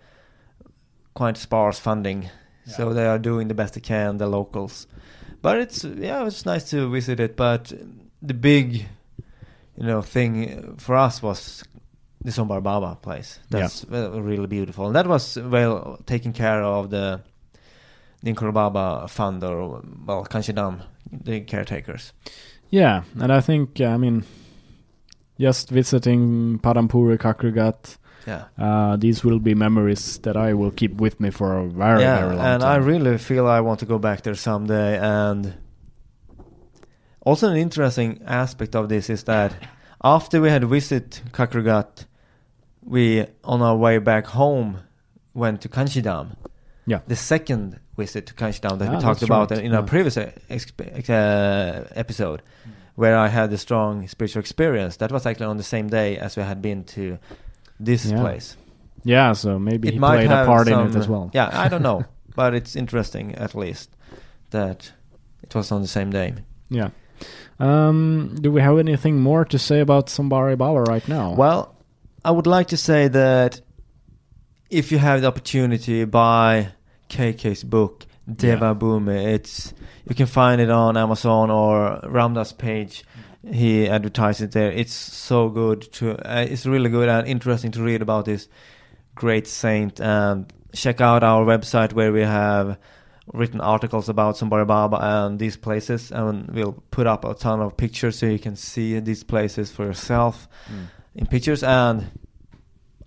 quite 1.14 1.36
sparse 1.36 1.78
funding, 1.78 2.30
so 2.66 2.94
they 2.94 3.06
are 3.06 3.18
doing 3.18 3.48
the 3.48 3.54
best 3.54 3.74
they 3.74 3.80
can, 3.80 4.16
the 4.16 4.26
locals. 4.26 4.86
But 5.42 5.58
it's 5.58 5.84
yeah, 5.84 6.26
it's 6.26 6.46
nice 6.46 6.70
to 6.70 6.90
visit 6.90 7.20
it. 7.20 7.36
But 7.36 7.72
the 8.22 8.34
big, 8.34 8.86
you 9.76 9.86
know, 9.86 10.00
thing 10.00 10.76
for 10.78 10.96
us 10.96 11.22
was 11.22 11.64
the 12.24 12.30
Sombar 12.30 12.62
Baba 12.62 12.96
place. 13.02 13.38
That's 13.50 13.84
uh, 13.84 14.20
really 14.22 14.46
beautiful, 14.46 14.86
and 14.86 14.94
that 14.96 15.06
was 15.06 15.36
well 15.36 15.98
taken 16.06 16.32
care 16.32 16.62
of 16.62 16.90
the 16.90 17.20
Ninkor 18.24 18.52
Baba 18.52 19.08
fund 19.08 19.42
or 19.44 19.82
well 20.06 20.24
Kainchi 20.24 20.54
Dham, 20.54 20.82
the 21.10 21.40
caretakers. 21.40 22.12
Yeah, 22.70 23.02
and 23.20 23.32
I 23.32 23.40
think 23.40 23.80
I 23.80 23.96
mean, 23.96 24.24
just 25.40 25.70
visiting 25.70 26.58
Padampuri, 26.60 27.18
Kakrighat, 27.18 27.98
Yeah. 28.26 28.44
uh, 28.56 28.96
these 28.96 29.24
will 29.24 29.40
be 29.40 29.54
memories 29.54 30.18
that 30.18 30.36
I 30.36 30.54
will 30.54 30.70
keep 30.70 31.00
with 31.00 31.18
me 31.20 31.30
for 31.30 31.58
a 31.58 31.66
very, 31.68 32.00
yeah, 32.02 32.20
very 32.20 32.36
long 32.36 32.46
and 32.46 32.62
time. 32.62 32.72
And 32.76 32.84
I 32.84 32.86
really 32.86 33.18
feel 33.18 33.46
I 33.48 33.60
want 33.60 33.80
to 33.80 33.86
go 33.86 33.98
back 33.98 34.22
there 34.22 34.36
someday. 34.36 34.96
And 34.98 35.54
also, 37.26 37.48
an 37.48 37.56
interesting 37.56 38.20
aspect 38.26 38.74
of 38.76 38.88
this 38.88 39.10
is 39.10 39.24
that 39.24 39.52
After 40.04 40.40
we 40.40 40.50
had 40.50 40.64
visited 40.64 41.20
Kakrighat, 41.32 42.06
we 42.84 43.26
on 43.44 43.62
our 43.62 43.76
way 43.76 43.98
back 43.98 44.26
home 44.26 44.78
went 45.34 45.60
to 45.62 45.68
Kainchi 45.68 46.02
Dham. 46.02 46.36
Yeah. 46.86 47.00
The 47.06 47.16
second 47.16 47.78
visit 47.96 48.26
to 48.26 48.34
Kainchi 48.34 48.60
Dham 48.60 48.78
that 48.78 48.88
Ah, 48.88 48.96
we 48.96 49.00
talked 49.02 49.22
about 49.22 49.50
right. 49.50 49.60
in 49.64 49.72
our 49.74 49.82
Yeah. 49.82 49.86
previous 49.88 50.16
uh, 50.16 50.30
uh, 51.12 51.84
episode, 51.94 52.42
where 52.96 53.16
I 53.16 53.28
had 53.28 53.52
a 53.52 53.58
strong 53.58 54.06
spiritual 54.08 54.40
experience. 54.40 54.96
That 54.96 55.12
was 55.12 55.26
actually 55.26 55.46
on 55.46 55.56
the 55.56 55.62
same 55.62 55.88
day 55.88 56.18
as 56.18 56.36
we 56.36 56.42
had 56.42 56.60
been 56.60 56.84
to 56.96 57.18
this 57.80 58.04
Yeah. 58.06 58.20
place. 58.20 58.56
Yeah, 59.04 59.32
so 59.32 59.58
maybe 59.58 59.88
it 59.88 59.94
he 59.94 59.98
played 60.00 60.30
a 60.30 60.44
part 60.46 60.68
in 60.68 60.78
it 60.78 60.94
as 60.96 61.08
well. 61.08 61.30
Yeah, 61.32 61.50
I 61.52 61.68
don't 61.68 61.82
know, 61.82 62.04
but 62.36 62.54
it's 62.54 62.76
interesting 62.76 63.34
at 63.34 63.54
least 63.54 63.90
that 64.50 64.92
it 65.42 65.54
was 65.54 65.72
on 65.72 65.82
the 65.82 65.88
same 65.88 66.10
day. 66.10 66.34
Yeah. 66.70 66.90
Um, 67.58 68.36
do 68.40 68.50
we 68.50 68.60
have 68.60 68.78
anything 68.78 69.20
more 69.20 69.44
to 69.44 69.58
say 69.58 69.80
about 69.80 70.06
Sombari 70.06 70.56
Baba 70.56 70.80
right 70.82 71.06
now? 71.08 71.34
Well, 71.34 71.71
I 72.24 72.30
would 72.30 72.46
like 72.46 72.68
to 72.68 72.76
say 72.76 73.08
that 73.08 73.60
if 74.70 74.92
you 74.92 74.98
have 74.98 75.20
the 75.20 75.26
opportunity, 75.26 76.04
buy 76.04 76.68
KK's 77.08 77.64
book 77.64 78.06
Deva 78.32 78.66
Yeah. 78.66 78.74
Bhumi. 78.74 79.34
It's 79.34 79.74
you 80.08 80.14
can 80.14 80.26
find 80.26 80.60
it 80.60 80.70
on 80.70 80.96
Amazon 80.96 81.50
or 81.50 82.00
Ram 82.04 82.34
Dass 82.34 82.52
page. 82.52 83.04
He 83.50 83.88
advertises 83.88 84.42
it 84.42 84.52
there. 84.52 84.70
It's 84.70 84.92
so 84.94 85.48
good 85.48 85.82
to. 85.94 86.12
Uh, 86.12 86.46
it's 86.48 86.64
really 86.64 86.90
good 86.90 87.08
and 87.08 87.26
interesting 87.26 87.72
to 87.72 87.82
read 87.82 88.00
about 88.02 88.24
this 88.24 88.48
great 89.16 89.48
saint. 89.48 90.00
And 90.00 90.52
check 90.72 91.00
out 91.00 91.24
our 91.24 91.44
website 91.44 91.92
where 91.92 92.12
we 92.12 92.20
have 92.22 92.78
written 93.34 93.60
articles 93.60 94.08
about 94.08 94.36
Sombari 94.36 94.66
Baba 94.66 94.98
and 95.00 95.38
these 95.40 95.56
places, 95.56 96.12
and 96.12 96.48
we'll 96.50 96.82
put 96.92 97.06
up 97.08 97.24
a 97.24 97.34
ton 97.34 97.60
of 97.60 97.76
pictures 97.76 98.18
so 98.18 98.26
you 98.26 98.38
can 98.38 98.54
see 98.56 98.98
these 99.00 99.24
places 99.24 99.70
for 99.72 99.84
yourself 99.86 100.48
Mm. 100.72 100.86
In 101.14 101.26
pictures 101.26 101.62
and 101.62 102.10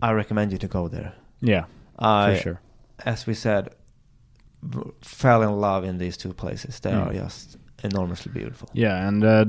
I 0.02 0.12
recommend 0.12 0.52
you 0.52 0.58
to 0.60 0.68
go 0.68 0.88
there. 0.88 1.13
Yeah, 1.41 1.65
I, 1.98 2.36
for 2.36 2.41
sure. 2.41 2.62
as 3.06 3.26
we 3.28 3.34
said, 3.34 3.70
fell 5.02 5.41
in 5.41 5.60
love 5.60 5.84
in 5.84 5.98
these 5.98 6.18
two 6.18 6.34
places. 6.34 6.80
They 6.80 6.91
Mm. 6.91 7.08
are 7.08 7.13
just 7.13 7.58
enormously 7.84 8.32
beautiful. 8.32 8.70
Yeah, 8.74 9.08
and 9.08 9.24
uh, 9.24 9.46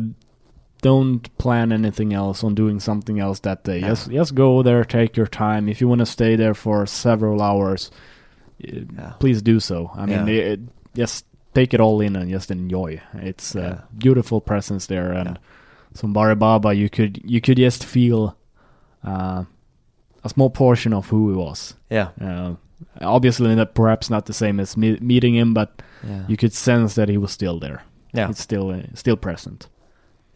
don't 0.82 1.36
plan 1.38 1.72
anything 1.72 2.12
else 2.12 2.44
on 2.44 2.54
doing 2.54 2.80
something 2.80 3.18
else 3.20 3.40
that 3.40 3.64
day. 3.64 3.80
Yeah. 3.80 3.88
Just 3.88 4.10
just 4.10 4.34
go 4.34 4.62
there, 4.62 4.84
take 4.84 5.16
your 5.16 5.26
time. 5.26 5.68
If 5.68 5.80
you 5.80 5.88
want 5.88 6.00
to 6.00 6.06
stay 6.06 6.36
there 6.36 6.54
for 6.54 6.86
several 6.86 7.40
hours, 7.42 7.90
uh, 8.64 8.80
Yeah. 8.96 9.12
please 9.18 9.42
do 9.42 9.60
so. 9.60 9.90
I 9.94 10.06
mean, 10.06 10.26
Yeah. 10.26 10.52
it, 10.52 10.60
just 10.94 11.24
take 11.54 11.72
it 11.74 11.80
all 11.80 12.00
in 12.00 12.16
and 12.16 12.30
just 12.30 12.50
enjoy. 12.50 13.00
It's 13.14 13.54
a 13.54 13.84
beautiful 13.96 14.40
presence 14.40 14.86
there, 14.86 15.12
and 15.12 15.28
Yeah. 15.30 15.36
Sombari 16.00 16.38
Baba, 16.38 16.74
you 16.74 16.88
could 16.90 17.20
you 17.24 17.40
could 17.40 17.56
just 17.58 17.84
feel 17.84 18.36
uh, 19.06 19.44
a 20.24 20.28
small 20.28 20.50
portion 20.50 20.92
of 20.92 21.08
who 21.08 21.30
he 21.30 21.36
was. 21.36 21.74
Yeah, 21.90 22.08
Uh, 22.20 22.54
obviously, 23.00 23.54
not, 23.54 23.74
perhaps 23.74 24.10
not 24.10 24.26
the 24.26 24.32
same 24.32 24.60
as 24.60 24.76
me- 24.76 24.98
meeting 25.00 25.34
him, 25.34 25.54
but 25.54 25.82
yeah, 26.06 26.24
you 26.28 26.36
could 26.36 26.52
sense 26.52 26.94
that 26.94 27.08
he 27.08 27.16
was 27.18 27.30
still 27.32 27.58
there. 27.60 27.82
yeah. 28.12 28.30
It's 28.30 28.40
still 28.42 28.70
uh, 28.70 28.82
still 28.94 29.16
present. 29.16 29.68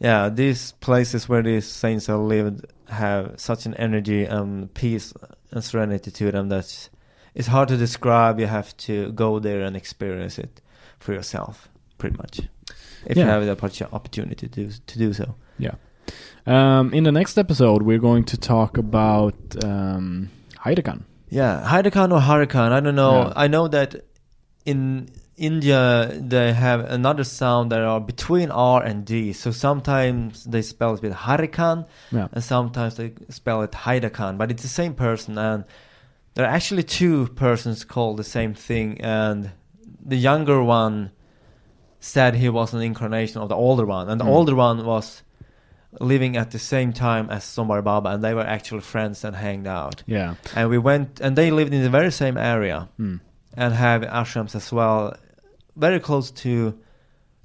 yeah. 0.00 0.30
These 0.30 0.72
places 0.80 1.28
where 1.28 1.42
these 1.42 1.66
saints 1.66 2.06
have 2.06 2.20
lived 2.20 2.64
have 2.88 3.34
such 3.36 3.66
an 3.66 3.74
energy 3.74 4.24
and 4.24 4.72
peace 4.74 5.12
and 5.52 5.62
serenity 5.64 6.10
to 6.10 6.30
them 6.32 6.48
that 6.48 6.88
it's 7.34 7.48
hard 7.48 7.68
to 7.68 7.76
describe. 7.76 8.40
You 8.40 8.46
have 8.48 8.76
to 8.86 9.12
go 9.12 9.38
there 9.40 9.62
and 9.66 9.76
experience 9.76 10.38
it 10.38 10.60
for 10.98 11.12
yourself, 11.14 11.68
pretty 11.98 12.16
much. 12.16 12.40
If 13.06 13.16
you 13.16 13.24
have 13.24 13.44
the 13.46 13.86
opportunity 13.92 14.48
to 14.48 14.64
do, 14.66 14.70
to 14.86 14.98
do 14.98 15.12
so. 15.12 15.34
Um, 16.46 16.92
in 16.94 17.04
the 17.04 17.12
next 17.12 17.38
episode, 17.38 17.82
we're 17.82 17.98
going 17.98 18.24
to 18.24 18.36
talk 18.36 18.78
about 18.78 19.34
um, 19.64 20.30
Haidakhan. 20.64 21.02
Yeah, 21.28 21.62
Haidakhan 21.66 22.12
or 22.12 22.20
Huracan, 22.20 22.72
I 22.72 22.80
don't 22.80 22.94
know. 22.96 23.26
Yeah. 23.28 23.32
I 23.36 23.46
know 23.46 23.68
that 23.68 23.94
in 24.64 25.08
India 25.36 26.10
they 26.18 26.52
have 26.52 26.80
another 26.90 27.24
sound 27.24 27.70
that 27.72 27.80
are 27.80 28.00
between 28.00 28.50
R 28.50 28.82
and 28.82 29.04
D. 29.04 29.32
So 29.32 29.50
sometimes 29.52 30.44
they 30.44 30.60
spell 30.62 30.94
it 30.94 31.02
with 31.02 31.12
Harikan 31.14 31.86
Yeah. 32.10 32.28
and 32.32 32.42
sometimes 32.44 32.96
they 32.96 33.12
spell 33.28 33.62
it 33.62 33.72
Haidakhan, 33.72 34.36
but 34.38 34.50
it's 34.50 34.62
the 34.62 34.68
same 34.68 34.94
person 34.94 35.38
and 35.38 35.64
there 36.34 36.44
are 36.46 36.50
actually 36.54 36.82
two 36.82 37.28
persons 37.36 37.84
called 37.84 38.16
the 38.18 38.24
same 38.24 38.54
thing 38.54 39.00
and 39.00 39.50
the 40.04 40.16
younger 40.16 40.62
one 40.62 41.10
said 42.00 42.34
he 42.34 42.48
was 42.48 42.72
an 42.74 42.80
incarnation 42.82 43.40
of 43.40 43.48
the 43.48 43.54
older 43.56 43.84
one 43.86 44.08
and 44.08 44.20
the 44.20 44.24
Mm. 44.24 44.28
older 44.36 44.54
one 44.54 44.84
was 44.84 45.22
living 45.98 46.36
at 46.36 46.50
the 46.52 46.58
same 46.58 46.92
time 46.92 47.28
as 47.30 47.42
Sombar 47.44 47.82
Baba 47.82 48.10
and 48.10 48.22
they 48.22 48.34
were 48.34 48.46
actually 48.46 48.80
friends 48.82 49.24
and 49.24 49.34
hanged 49.34 49.66
out 49.66 50.02
Yeah. 50.06 50.34
and 50.54 50.70
we 50.70 50.78
went 50.78 51.20
and 51.20 51.34
they 51.36 51.50
lived 51.50 51.72
in 51.74 51.82
the 51.82 51.90
very 51.90 52.12
same 52.12 52.36
area 52.38 52.88
Mm. 52.98 53.20
and 53.56 53.74
have 53.74 54.02
ashrams 54.02 54.54
as 54.54 54.72
well 54.72 55.16
very 55.76 55.98
close 56.00 56.30
to 56.42 56.74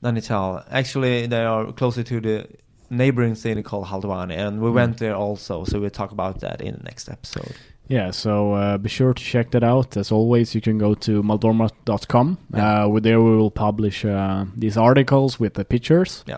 Nainital 0.04 0.64
actually 0.70 1.26
they 1.28 1.44
are 1.44 1.72
closer 1.72 2.04
to 2.04 2.20
the 2.22 2.48
neighboring 2.90 3.36
city 3.36 3.64
called 3.64 3.88
Haldwani 3.88 4.36
and 4.38 4.62
we 4.62 4.70
Mm. 4.70 4.74
went 4.76 4.98
there 4.98 5.16
also 5.16 5.64
so 5.66 5.80
we'll 5.80 5.90
talk 5.90 6.12
about 6.12 6.40
that 6.42 6.62
in 6.62 6.76
the 6.76 6.84
next 6.84 7.10
episode 7.10 7.56
Yeah, 7.88 8.12
so 8.12 8.54
uh, 8.54 8.78
be 8.80 8.90
sure 8.90 9.14
to 9.14 9.24
check 9.24 9.52
that 9.52 9.64
out. 9.64 9.96
As 9.96 10.12
always, 10.12 10.56
you 10.56 10.62
can 10.62 10.80
go 10.80 10.96
to 10.96 11.22
maldorma.com. 11.22 12.38
Yeah. 12.54 12.84
Uh, 12.86 12.88
with 12.88 13.04
there 13.04 13.22
we 13.22 13.38
will 13.38 13.52
publish 13.52 14.04
uh, 14.04 14.46
these 14.58 14.76
articles 14.76 15.40
with 15.40 15.54
the 15.54 15.64
pictures. 15.66 16.24
Yeah. 16.28 16.38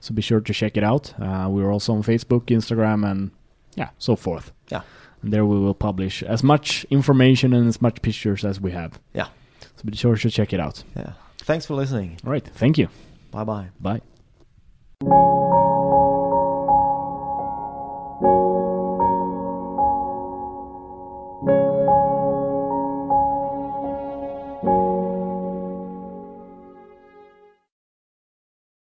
So 0.00 0.14
be 0.14 0.22
sure 0.22 0.40
to 0.40 0.52
check 0.52 0.76
it 0.76 0.84
out. 0.84 1.14
Uh, 1.20 1.48
we're 1.50 1.70
also 1.72 1.92
on 1.94 2.02
Facebook, 2.02 2.46
Instagram, 2.46 3.08
and 3.10 3.30
yeah, 3.74 3.90
so 3.98 4.16
forth. 4.16 4.52
Yeah. 4.70 4.82
And 5.22 5.32
there 5.32 5.44
we 5.44 5.58
will 5.58 5.74
publish 5.74 6.22
as 6.22 6.42
much 6.42 6.84
information 6.90 7.52
and 7.52 7.66
as 7.68 7.80
much 7.82 8.00
pictures 8.02 8.44
as 8.44 8.60
we 8.60 8.72
have. 8.72 9.00
Yeah. 9.14 9.28
So 9.60 9.82
be 9.84 9.96
sure 9.96 10.16
to 10.16 10.30
check 10.30 10.52
it 10.52 10.60
out. 10.60 10.84
yeah 10.96 11.12
thanks 11.46 11.64
for 11.66 11.74
listening 11.74 12.18
All 12.24 12.32
right. 12.32 12.44
Thank 12.44 12.76
you. 12.78 12.88
bye 13.30 13.44
bye 13.44 13.68
Bye. 13.80 14.00